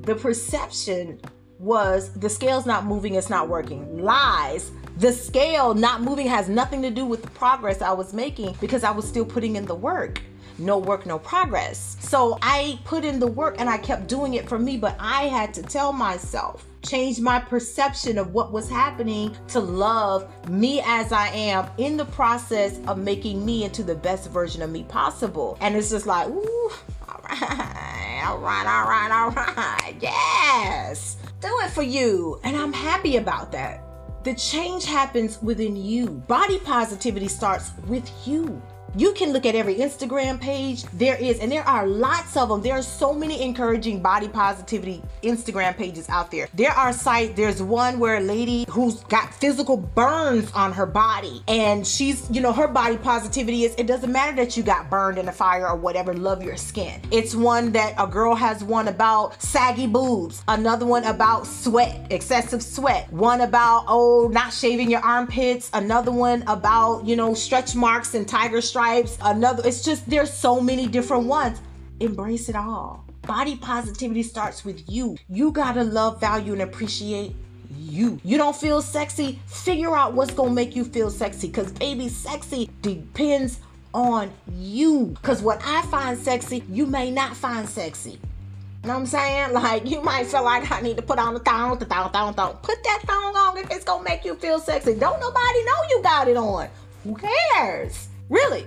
the 0.03 0.15
perception 0.15 1.21
was 1.59 2.11
the 2.15 2.31
scale's 2.31 2.65
not 2.65 2.87
moving, 2.87 3.17
it's 3.17 3.29
not 3.29 3.49
working. 3.49 4.03
Lies. 4.03 4.73
The 4.97 5.13
scale 5.13 5.75
not 5.75 6.03
moving 6.03 6.27
has 6.27 6.49
nothing 6.49 6.81
to 6.83 6.91
do 6.91 7.05
with 7.05 7.23
the 7.23 7.31
progress 7.31 7.83
I 7.83 7.93
was 7.93 8.15
making 8.15 8.57
because 8.61 8.83
I 8.83 8.91
was 8.91 9.07
still 9.07 9.25
putting 9.25 9.57
in 9.57 9.67
the 9.67 9.75
work 9.75 10.21
no 10.61 10.79
work, 10.79 11.07
no 11.07 11.19
progress. 11.19 11.97
So 12.01 12.39
I 12.43 12.79
put 12.85 13.05
in 13.05 13.19
the 13.19 13.27
work 13.27 13.57
and 13.59 13.69
I 13.69 13.79
kept 13.79 14.07
doing 14.07 14.35
it 14.35 14.49
for 14.49 14.59
me, 14.59 14.77
but 14.77 14.97
I 14.99 15.23
had 15.23 15.55
to 15.55 15.63
tell 15.63 15.93
myself, 15.93 16.67
change 16.83 17.21
my 17.21 17.41
perception 17.41 18.19
of 18.19 18.33
what 18.33 18.53
was 18.53 18.69
happening 18.69 19.37
to 19.49 19.61
love 19.61 20.29
me 20.49 20.83
as 20.85 21.13
I 21.13 21.29
am 21.29 21.71
in 21.79 21.97
the 21.97 22.05
process 22.05 22.79
of 22.87 22.99
making 22.99 23.45
me 23.45 23.65
into 23.65 23.83
the 23.83 23.95
best 23.95 24.31
version 24.31 24.63
of 24.63 24.71
me 24.71 24.85
possible. 24.85 25.59
And 25.61 25.77
it's 25.77 25.91
just 25.91 26.07
like, 26.07 26.29
ooh, 26.29 26.71
all 27.09 27.21
right, 27.29 28.25
all 28.27 28.39
right, 28.39 28.67
all 28.67 28.89
right, 28.89 29.11
all 29.11 29.31
right, 29.31 29.97
yes, 30.01 31.17
do 31.41 31.49
it 31.63 31.71
for 31.71 31.83
you. 31.83 32.39
And 32.45 32.57
I'm 32.57 32.73
happy 32.73 33.17
about 33.17 33.53
that. 33.53 33.85
The 34.23 34.35
change 34.35 34.85
happens 34.85 35.41
within 35.41 35.77
you. 35.77 36.09
Body 36.11 36.59
positivity 36.59 37.29
starts 37.29 37.73
with 37.87 38.11
you. 38.27 38.61
You 38.97 39.13
can 39.13 39.33
look 39.33 39.47
at 39.47 39.55
every 39.55 39.77
Instagram 39.77 40.41
page 40.41 40.83
there 40.95 41.15
is, 41.15 41.39
and 41.39 41.53
there 41.53 41.63
are 41.63 41.87
lots 41.87 42.37
of 42.37 42.49
them. 42.49 42.61
There 42.61 42.75
are 42.75 42.83
so 42.83 43.15
many 43.15 43.41
encouraging 43.41 44.03
body 44.03 44.27
positivity 44.27 45.01
Instagram 45.23 45.77
pages 45.77 46.09
out 46.09 46.33
there. 46.33 46.49
There 46.55 46.73
are 46.73 46.93
sites, 46.93 47.35
there's 47.37 47.63
one 47.63 48.01
where 48.01 48.17
a 48.17 48.21
lady 48.21 48.67
who's 48.69 49.05
got 49.05 49.33
physical 49.33 49.77
burns 49.77 50.51
on 50.55 50.73
her 50.73 50.87
body, 50.87 51.45
and 51.47 51.87
she's, 51.87 52.29
you 52.33 52.41
know, 52.41 52.53
her 52.53 52.67
body 52.67 52.97
positivity 52.97 53.63
is 53.63 53.77
it 53.77 53.87
doesn't 53.87 54.11
matter 54.11 54.35
that 54.39 54.57
you 54.57 54.65
got 54.65 54.91
burned 54.91 55.19
in 55.19 55.29
a 55.29 55.33
fire 55.33 55.69
or 55.69 55.77
whatever, 55.77 56.13
love 56.13 56.43
your 56.43 56.57
skin. 56.57 57.01
It's 57.13 57.33
one 57.33 57.71
that 57.73 57.95
a 57.97 58.09
girl 58.09 58.35
has 58.35 58.65
one 58.65 58.89
about 58.89 59.41
saggy 59.41 59.87
boobs, 59.87 60.43
another 60.49 60.85
one 60.85 61.05
about 61.05 61.47
sweat, 61.47 62.09
excessive 62.11 62.61
sweat, 62.61 63.11
one 63.13 63.43
about, 63.43 63.85
oh, 63.87 64.27
not 64.33 64.53
shaving 64.53 64.91
your 64.91 65.01
armpits, 65.03 65.71
another 65.75 66.11
one 66.11 66.43
about, 66.49 67.05
you 67.05 67.15
know, 67.15 67.35
stretch 67.35 67.77
marks 67.77 68.15
and 68.15 68.27
tiger 68.27 68.61
stripes 68.61 68.80
stripes, 68.81 69.19
another. 69.23 69.63
It's 69.67 69.83
just 69.83 70.09
there's 70.09 70.33
so 70.33 70.61
many 70.61 70.87
different 70.87 71.25
ones. 71.25 71.61
Embrace 72.01 72.49
it 72.49 72.57
all. 72.57 73.05
Body 73.23 73.57
positivity 73.57 74.23
starts 74.23 74.65
with 74.65 74.89
you. 74.89 75.19
You 75.29 75.53
gotta 75.53 75.85
love, 75.85 76.19
value, 76.19 76.55
and 76.55 76.63
appreciate 76.63 77.35
you. 77.79 78.19
You 78.25 78.39
don't 78.39 78.57
feel 78.57 78.81
sexy? 78.81 79.39
Figure 79.47 79.95
out 79.95 80.15
what's 80.15 80.33
gonna 80.33 80.53
make 80.53 80.75
you 80.75 80.85
feel 80.85 81.11
sexy. 81.11 81.51
Cause 81.51 81.73
baby, 81.73 82.09
sexy 82.09 82.71
depends 82.81 83.61
on 83.93 84.33
you. 84.57 85.15
Cause 85.21 85.43
what 85.43 85.61
I 85.63 85.83
find 85.83 86.19
sexy, 86.19 86.65
you 86.71 86.87
may 86.87 87.11
not 87.11 87.37
find 87.37 87.69
sexy. 87.69 88.13
You 88.13 88.89
know 88.89 88.95
what 88.95 89.01
I'm 89.01 89.07
saying? 89.07 89.53
Like 89.61 89.87
you 89.87 90.01
might 90.01 90.27
feel 90.27 90.43
like 90.43 90.71
I 90.73 90.81
need 90.81 90.97
to 90.97 91.03
put 91.03 91.19
on 91.19 91.35
the 91.35 91.41
thong, 91.41 91.79
the 91.79 91.85
thong, 91.85 92.11
thong, 92.13 92.33
thong. 92.33 92.57
Put 92.63 92.83
that 92.85 93.03
thong 93.07 93.37
on 93.37 93.59
if 93.59 93.71
it's 93.71 93.85
gonna 93.85 94.05
make 94.05 94.25
you 94.25 94.37
feel 94.37 94.59
sexy. 94.59 94.95
Don't 94.95 95.21
nobody 95.21 95.65
know 95.65 95.81
you 95.91 96.01
got 96.03 96.29
it 96.29 96.39
on. 96.39 96.69
Who 97.05 97.15
cares? 97.17 98.09
Really. 98.31 98.65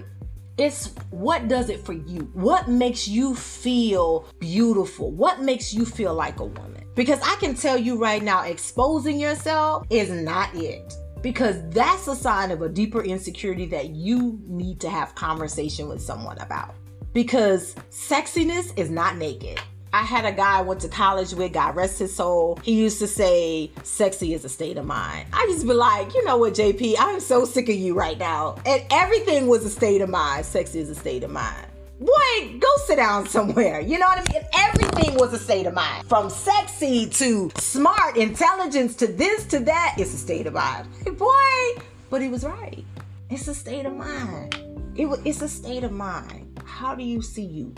It's 0.58 0.94
what 1.10 1.48
does 1.48 1.70
it 1.70 1.80
for 1.80 1.94
you? 1.94 2.30
What 2.34 2.68
makes 2.68 3.08
you 3.08 3.34
feel 3.34 4.28
beautiful? 4.38 5.10
What 5.10 5.42
makes 5.42 5.74
you 5.74 5.84
feel 5.86 6.14
like 6.14 6.40
a 6.40 6.46
woman? 6.46 6.84
Because 6.96 7.20
I 7.24 7.36
can 7.40 7.56
tell 7.56 7.78
you 7.78 7.98
right 7.98 8.22
now, 8.22 8.44
exposing 8.44 9.20
yourself 9.20 9.88
is 9.90 10.12
not 10.12 10.54
it. 10.54 10.94
Because 11.24 11.58
that's 11.70 12.08
a 12.08 12.16
sign 12.16 12.52
of 12.52 12.62
a 12.62 12.70
deeper 12.70 13.02
insecurity 13.02 13.66
that 13.68 13.92
you 13.92 14.40
need 14.46 14.82
to 14.82 14.90
have 14.90 15.16
conversation 15.16 15.88
with 15.88 16.02
someone 16.02 16.38
about. 16.40 16.76
Because 17.14 17.74
sexiness 17.90 18.78
is 18.78 18.92
not 18.92 19.16
naked. 19.18 19.60
I 19.94 20.02
had 20.02 20.26
a 20.26 20.32
guy 20.32 20.58
I 20.58 20.62
went 20.62 20.82
to 20.82 20.88
college 20.88 21.36
with, 21.36 21.54
God 21.54 21.76
rest 21.76 22.00
his 22.00 22.16
soul. 22.16 22.60
He 22.64 22.74
used 22.74 22.98
to 22.98 23.06
say, 23.06 23.70
sexy 23.84 24.34
is 24.34 24.44
a 24.44 24.50
state 24.50 24.78
of 24.78 24.86
mind. 24.86 25.28
I 25.32 25.46
just 25.52 25.68
be 25.68 25.74
like, 25.74 26.16
you 26.16 26.26
know 26.26 26.36
what, 26.36 26.56
JP, 26.56 26.96
I'm 26.98 27.20
so 27.20 27.46
sick 27.46 27.70
of 27.70 27.76
you 27.76 27.94
right 27.94 28.18
now. 28.18 28.56
And 28.66 28.84
everything 28.90 29.46
was 29.46 29.64
a 29.64 29.70
state 29.70 30.02
of 30.02 30.10
mind. 30.10 30.48
Sexy 30.48 30.80
is 30.80 30.90
a 30.90 30.96
state 30.96 31.24
of 31.24 31.30
mind. 31.30 31.68
Boy, 32.00 32.58
go 32.58 32.68
sit 32.88 32.96
down 32.96 33.28
somewhere. 33.28 33.82
You 33.82 34.00
know 34.00 34.08
what 34.08 34.18
I 34.18 34.34
mean? 34.34 34.42
Everything 34.58 35.14
was 35.20 35.32
a 35.32 35.38
state 35.38 35.68
of 35.68 35.76
mind. 35.76 36.10
From 36.10 36.28
sexy 36.32 37.08
to 37.12 37.52
smart, 37.58 38.18
intelligence 38.18 38.96
to 38.96 39.06
this 39.06 39.46
to 39.46 39.60
that, 39.60 39.94
it's 40.00 40.12
a 40.16 40.18
state 40.18 40.48
of 40.48 40.54
mind. 40.54 40.88
Boy, 41.20 41.84
but 42.10 42.20
he 42.20 42.30
was 42.30 42.44
right. 42.44 42.84
It's 43.30 43.48
a 43.48 43.54
state 43.54 43.86
of 43.86 43.96
mind. 43.96 44.56
It, 44.96 45.08
it's 45.24 45.44
a 45.44 45.48
state 45.48 45.84
of 45.84 45.92
mind. 45.92 46.60
How 46.66 46.96
do 46.96 47.04
you 47.04 47.22
see 47.22 47.46
you? 47.46 47.76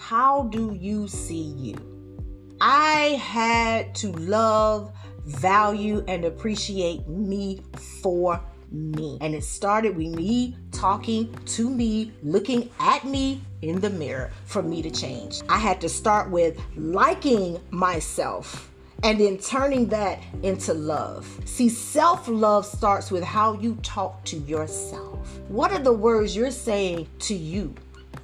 How 0.00 0.44
do 0.44 0.76
you 0.80 1.06
see 1.06 1.52
you? 1.58 1.76
I 2.58 3.20
had 3.22 3.94
to 3.96 4.10
love, 4.12 4.92
value, 5.26 6.02
and 6.08 6.24
appreciate 6.24 7.06
me 7.06 7.60
for 8.02 8.40
me. 8.72 9.18
And 9.20 9.34
it 9.34 9.44
started 9.44 9.94
with 9.96 10.08
me 10.16 10.56
talking 10.72 11.32
to 11.44 11.68
me, 11.68 12.12
looking 12.22 12.70
at 12.80 13.04
me 13.04 13.42
in 13.60 13.78
the 13.78 13.90
mirror 13.90 14.32
for 14.46 14.62
me 14.62 14.80
to 14.82 14.90
change. 14.90 15.42
I 15.50 15.58
had 15.58 15.80
to 15.82 15.88
start 15.88 16.30
with 16.30 16.58
liking 16.76 17.60
myself 17.70 18.70
and 19.02 19.20
then 19.20 19.36
turning 19.36 19.86
that 19.88 20.18
into 20.42 20.72
love. 20.72 21.28
See, 21.44 21.68
self 21.68 22.26
love 22.26 22.64
starts 22.64 23.10
with 23.10 23.22
how 23.22 23.52
you 23.60 23.76
talk 23.82 24.24
to 24.24 24.38
yourself. 24.38 25.40
What 25.48 25.72
are 25.72 25.78
the 25.78 25.92
words 25.92 26.34
you're 26.34 26.50
saying 26.50 27.06
to 27.20 27.34
you? 27.34 27.74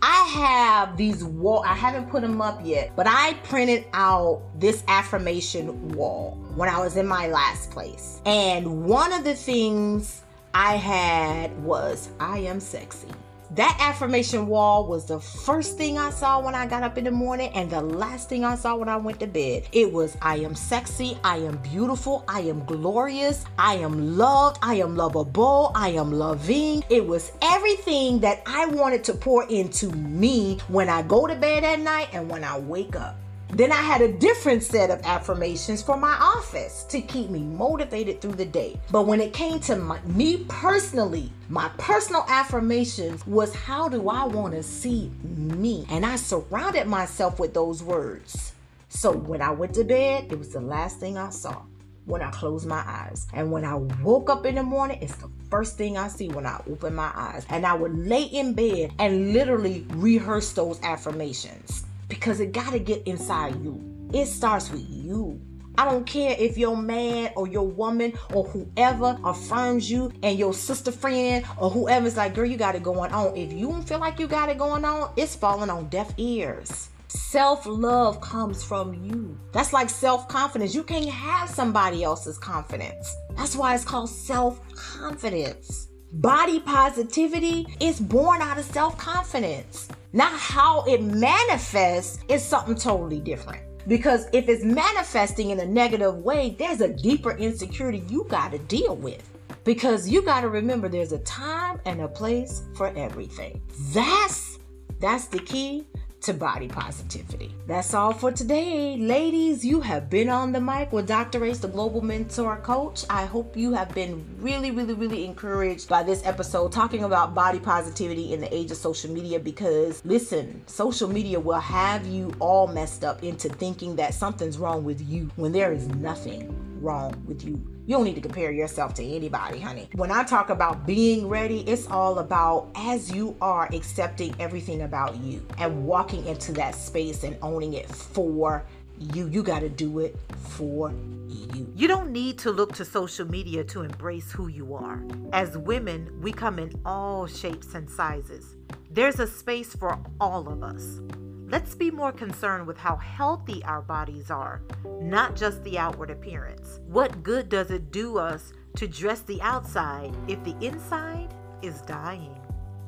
I 0.03 0.25
have 0.35 0.97
these 0.97 1.25
wall, 1.25 1.63
I 1.67 1.75
haven't 1.75 2.11
put 2.11 2.23
them 2.23 2.41
up 2.41 2.61
yet, 2.65 2.93
but 2.97 3.07
I 3.09 3.35
printed 3.45 3.87
out 3.93 4.43
this 4.59 4.85
affirmation 4.89 5.89
wall 5.91 6.39
when 6.55 6.69
I 6.69 6.79
was 6.79 6.97
in 6.97 7.07
my 7.07 7.29
last 7.29 7.71
place. 7.71 8.21
And 8.27 8.85
one 8.85 9.13
of 9.13 9.25
the 9.25 9.35
things 9.35 10.23
I 10.55 10.77
had 10.77 11.57
was 11.63 12.09
I 12.21 12.39
am 12.39 12.61
sexy. 12.61 13.09
That 13.53 13.77
affirmation 13.81 14.49
wall 14.49 14.89
was 14.89 15.07
the 15.07 15.21
first 15.21 15.79
thing 15.79 15.99
I 15.99 16.11
saw 16.11 16.41
when 16.41 16.55
I 16.55 16.67
got 16.67 16.83
up 16.83 16.99
in 16.99 17.05
the 17.05 17.13
morning 17.13 17.53
and 17.55 17.71
the 17.71 17.81
last 17.81 18.29
thing 18.29 18.45
I 18.45 18.57
saw 18.57 18.75
when 18.75 18.89
I 18.89 18.97
went 18.97 19.21
to 19.21 19.27
bed. 19.27 19.69
It 19.71 19.93
was 19.93 20.17
I 20.21 20.39
am 20.39 20.57
sexy, 20.57 21.17
I 21.23 21.37
am 21.39 21.59
beautiful, 21.59 22.25
I 22.27 22.41
am 22.41 22.65
glorious, 22.65 23.45
I 23.57 23.75
am 23.77 24.17
loved, 24.17 24.59
I 24.63 24.75
am 24.77 24.97
lovable, 24.97 25.71
I 25.77 25.91
am 25.91 26.13
loving. 26.13 26.83
It 26.91 27.07
was 27.07 27.31
everything 27.41 28.19
that 28.21 28.43
I 28.47 28.67
wanted 28.67 29.05
to 29.05 29.15
pour 29.15 29.49
into 29.49 29.91
me 29.93 30.59
when 30.67 30.89
I 30.89 31.03
go 31.03 31.29
to 31.29 31.37
bed 31.37 31.63
at 31.63 31.79
night 31.79 32.09
and 32.13 32.29
when 32.29 32.43
I 32.43 32.59
wake 32.59 32.97
up. 32.97 33.17
Then 33.51 33.71
I 33.73 33.81
had 33.81 34.03
a 34.03 34.13
different 34.13 34.63
set 34.63 34.91
of 34.91 35.01
affirmations 35.05 35.83
for 35.83 35.97
my 35.97 36.15
office 36.21 36.85
to 36.91 37.01
keep 37.01 37.31
me 37.31 37.41
motivated 37.41 38.21
through 38.21 38.35
the 38.35 38.45
day. 38.45 38.79
But 38.91 39.07
when 39.07 39.21
it 39.21 39.33
came 39.33 39.61
to 39.61 39.77
my, 39.77 40.01
me 40.03 40.45
personally, 40.49 41.33
my 41.49 41.71
personal 41.79 42.25
affirmations 42.29 43.27
was 43.27 43.55
how 43.55 43.89
do 43.89 44.09
I 44.09 44.25
want 44.25 44.55
to 44.55 44.63
see 44.63 45.11
me? 45.23 45.87
And 45.91 46.05
I 46.05 46.17
surrounded 46.17 46.87
myself 46.87 47.39
with 47.39 47.55
those 47.55 47.83
words. 47.83 48.53
So 48.89 49.13
when 49.13 49.41
I 49.41 49.51
went 49.51 49.75
to 49.75 49.85
bed, 49.85 50.27
it 50.31 50.39
was 50.39 50.53
the 50.53 50.61
last 50.61 50.99
thing 50.99 51.17
I 51.17 51.31
saw 51.31 51.63
when 52.05 52.23
I 52.23 52.31
closed 52.33 52.67
my 52.67 52.83
eyes. 52.87 53.27
And 53.33 53.53
when 53.53 53.65
I 53.65 53.75
woke 53.75 54.29
up 54.29 54.45
in 54.45 54.57
the 54.57 54.63
morning, 54.65 54.99
it's 55.01 55.17
the 55.17 55.31
first 55.51 55.79
thing 55.79 55.97
I 55.97 56.09
see 56.09 56.29
when 56.29 56.47
I 56.47 56.61
open 56.69 56.95
my 56.95 57.13
eyes. 57.15 57.47
And 57.49 57.65
I 57.65 57.75
would 57.75 57.97
lay 57.97 58.25
in 58.25 58.55
bed 58.55 58.93
and 58.99 59.33
literally 59.33 59.87
rehearse 59.91 60.53
those 60.53 60.81
affirmations 60.83 61.85
because 62.09 62.41
it 62.41 62.53
got 62.53 62.73
to 62.73 62.79
get 62.79 63.07
inside 63.07 63.63
you. 63.63 64.09
It 64.13 64.27
starts 64.27 64.71
with 64.71 64.89
you. 64.89 65.41
I 65.79 65.85
don't 65.85 66.07
care 66.07 66.35
if 66.39 66.57
your 66.57 66.77
man 66.77 67.33
or 67.37 67.47
your 67.47 67.67
woman 67.67 68.15
or 68.33 68.45
whoever 68.45 69.19
affirms 69.25 69.91
you 69.91 70.11
and 70.23 70.39
your 70.39 70.55
sister 70.55 70.91
friend 70.91 71.45
or 71.59 71.69
whoever's 71.69 72.17
like, 72.17 72.35
girl, 72.35 72.47
you 72.47 72.57
got 72.57 72.75
it 72.75 72.83
going 72.83 73.13
on. 73.13 73.37
If 73.37 73.53
you 73.53 73.69
don't 73.69 73.87
feel 73.87 73.99
like 73.99 74.19
you 74.19 74.27
got 74.27 74.49
it 74.49 74.57
going 74.57 74.85
on, 74.87 75.13
it's 75.17 75.37
falling 75.37 75.69
on 75.69 75.89
deaf 75.89 76.15
ears. 76.17 76.89
Self 77.09 77.67
love 77.67 78.21
comes 78.21 78.65
from 78.65 78.95
you. 78.95 79.39
That's 79.53 79.73
like 79.73 79.91
self 79.91 80.29
confidence. 80.29 80.75
You 80.75 80.83
can't 80.83 81.09
have 81.09 81.49
somebody 81.49 82.03
else's 82.03 82.39
confidence. 82.39 83.15
That's 83.37 83.55
why 83.55 83.75
it's 83.75 83.85
called 83.85 84.09
self 84.09 84.61
confidence. 84.75 85.89
Body 86.13 86.61
positivity 86.61 87.67
is 87.81 87.99
born 87.99 88.41
out 88.41 88.59
of 88.59 88.65
self 88.65 88.97
confidence. 88.97 89.89
Now, 90.13 90.31
how 90.31 90.85
it 90.85 91.03
manifests 91.03 92.21
is 92.29 92.45
something 92.45 92.77
totally 92.77 93.19
different. 93.19 93.63
Because 93.89 94.27
if 94.33 94.49
it's 94.49 94.65
manifesting 94.65 95.51
in 95.51 95.61
a 95.61 95.67
negative 95.67 96.17
way, 96.17 96.57
there's 96.59 96.81
a 96.81 96.89
deeper 96.89 97.33
insecurity 97.33 98.05
you 98.09 98.25
got 98.29 98.53
to 98.53 98.59
deal 98.59 98.97
with. 98.97 99.29
Because 99.65 100.09
you 100.09 100.23
got 100.23 100.43
to 100.43 100.49
remember 100.49 100.89
there's 100.89 101.13
a 101.13 101.19
time 101.19 101.81
and 101.87 102.01
a 102.01 102.09
place 102.09 102.63
for 102.77 102.89
everything. 102.97 103.61
That's 103.93 104.59
that's 105.01 105.27
the 105.27 105.41
key 105.41 105.87
to 106.23 106.35
body 106.35 106.69
positivity. 106.69 107.55
That's 107.67 107.95
all 107.95 108.13
for 108.13 108.33
today. 108.33 108.97
Ladies, 108.97 109.65
you 109.65 109.81
have 109.81 110.11
been 110.11 110.29
on 110.29 110.53
the 110.53 110.61
mic 110.61 110.93
with 110.93 111.07
Dr. 111.07 111.45
Ace, 111.45 111.59
the 111.59 111.69
global 111.69 112.01
mentor 112.01 112.57
coach. 112.59 113.05
I 113.09 113.25
hope 113.25 113.57
you 113.57 113.73
have 113.73 113.95
been 113.95 114.25
really, 114.39 114.71
really, 114.71 114.95
really 114.95 115.25
encouraged 115.25 115.89
by 115.89 116.03
this 116.03 116.25
episode 116.25 116.73
talking 116.73 117.05
about 117.05 117.35
body 117.35 117.61
positivity 117.61 118.33
in 118.33 118.41
the 118.41 118.55
age 118.55 118.71
of 118.71 118.77
social 118.77 119.11
media 119.13 119.39
because 119.39 120.05
listen, 120.05 120.63
social 120.67 121.09
media 121.09 121.39
will 121.39 121.61
have 121.61 122.07
you 122.07 122.33
all 122.39 122.67
messed 122.67 123.05
up 123.05 123.23
into 123.23 123.49
thinking 123.49 123.97
that 123.97 124.15
something's 124.15 124.59
wrong 124.59 124.85
with 124.85 125.01
you 125.09 125.31
when 125.37 125.53
there 125.53 125.73
is 125.73 125.87
nothing 125.89 126.55
wrong 126.81 127.15
with 127.27 127.45
you 127.45 127.76
you 127.87 127.95
don't 127.95 128.05
need 128.05 128.17
to 128.17 128.21
compare 128.21 128.51
yourself 128.51 128.95
to 128.95 129.05
anybody, 129.05 129.61
honey. 129.61 129.89
When 129.95 130.11
I 130.11 130.25
talk 130.25 130.51
about 130.51 130.87
being 130.87 131.29
ready, 131.29 131.61
it's 131.61 131.87
all 131.87 132.19
about 132.19 132.69
as 132.75 133.13
you 133.13 133.37
are 133.41 133.69
accepting 133.73 134.35
everything 134.41 134.83
about 134.83 135.17
you 135.19 135.47
and 135.59 135.87
walking 135.87 136.27
into 136.27 136.53
that 136.55 136.75
space 136.75 137.23
and 137.23 137.37
owning 137.43 137.75
it 137.75 137.89
for 137.89 138.65
you. 138.99 139.29
You 139.29 139.43
got 139.45 139.61
to 139.61 139.69
do 139.69 140.01
it 140.01 140.17
for 140.49 140.93
you. 141.29 141.73
You 141.77 141.87
don't 141.87 142.11
need 142.11 142.39
to 142.39 142.51
look 142.51 142.75
to 142.75 142.85
social 142.85 143.27
media 143.27 143.63
to 143.65 143.83
embrace 143.83 144.33
who 144.33 144.49
you 144.49 144.75
are. 144.75 145.05
As 145.33 145.57
women, 145.57 146.11
we 146.21 146.33
come 146.33 146.59
in 146.59 146.73
all 146.85 147.29
shapes 147.29 147.75
and 147.75 147.89
sizes. 147.89 148.57
There's 148.91 149.21
a 149.21 149.29
space 149.29 149.77
for 149.77 149.97
all 150.21 150.49
of 150.49 150.65
us. 150.65 151.01
Let's 151.49 151.77
be 151.77 151.93
more 151.93 152.11
concerned 152.11 152.67
with 152.67 152.77
how 152.77 152.97
healthy 152.97 153.63
our 153.65 153.81
bodies 153.81 154.33
are, 154.33 154.63
not 155.01 155.37
just 155.37 155.63
the 155.63 155.79
outward 155.79 156.11
appearance. 156.11 156.81
What 156.89 157.23
good 157.23 157.49
does 157.49 157.71
it 157.71 157.93
do 157.93 158.19
us 158.19 158.53
to 158.75 158.89
dress 158.89 159.21
the 159.21 159.41
outside 159.43 160.13
if 160.27 160.43
the 160.43 160.57
inside 160.61 161.33
is 161.63 161.83
dying? 161.83 162.41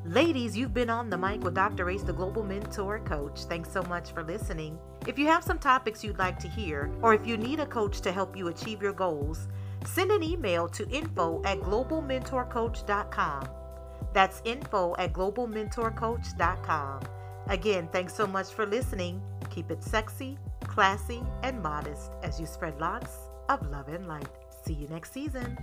Ladies, 0.04 0.56
you've 0.56 0.74
been 0.74 0.90
on 0.90 1.08
the 1.08 1.16
mic 1.16 1.44
with 1.44 1.54
Dr. 1.54 1.88
Ace, 1.88 2.02
the 2.02 2.12
Global 2.12 2.42
Mentor 2.42 2.98
Coach. 3.00 3.44
Thanks 3.44 3.70
so 3.72 3.82
much 3.84 4.10
for 4.10 4.24
listening. 4.24 4.76
If 5.06 5.20
you 5.20 5.28
have 5.28 5.44
some 5.44 5.60
topics 5.60 6.02
you'd 6.02 6.18
like 6.18 6.40
to 6.40 6.48
hear, 6.48 6.90
or 7.00 7.14
if 7.14 7.24
you 7.24 7.36
need 7.36 7.60
a 7.60 7.66
coach 7.66 8.00
to 8.00 8.10
help 8.10 8.36
you 8.36 8.48
achieve 8.48 8.82
your 8.82 8.92
goals, 8.92 9.46
send 9.84 10.10
an 10.10 10.24
email 10.24 10.66
to 10.70 10.88
info 10.88 11.40
at 11.44 11.60
globalmentorcoach.com. 11.60 13.48
That's 14.12 14.42
info 14.44 14.96
at 14.98 15.12
globalmentorcoach.com. 15.12 17.00
Again, 17.48 17.88
thanks 17.92 18.14
so 18.14 18.26
much 18.26 18.52
for 18.52 18.66
listening. 18.66 19.22
Keep 19.50 19.70
it 19.70 19.82
sexy, 19.82 20.38
classy, 20.60 21.22
and 21.42 21.62
modest 21.62 22.12
as 22.22 22.38
you 22.38 22.46
spread 22.46 22.78
lots 22.78 23.16
of 23.48 23.66
love 23.70 23.88
and 23.88 24.06
light. 24.06 24.28
See 24.64 24.74
you 24.74 24.88
next 24.88 25.12
season. 25.12 25.56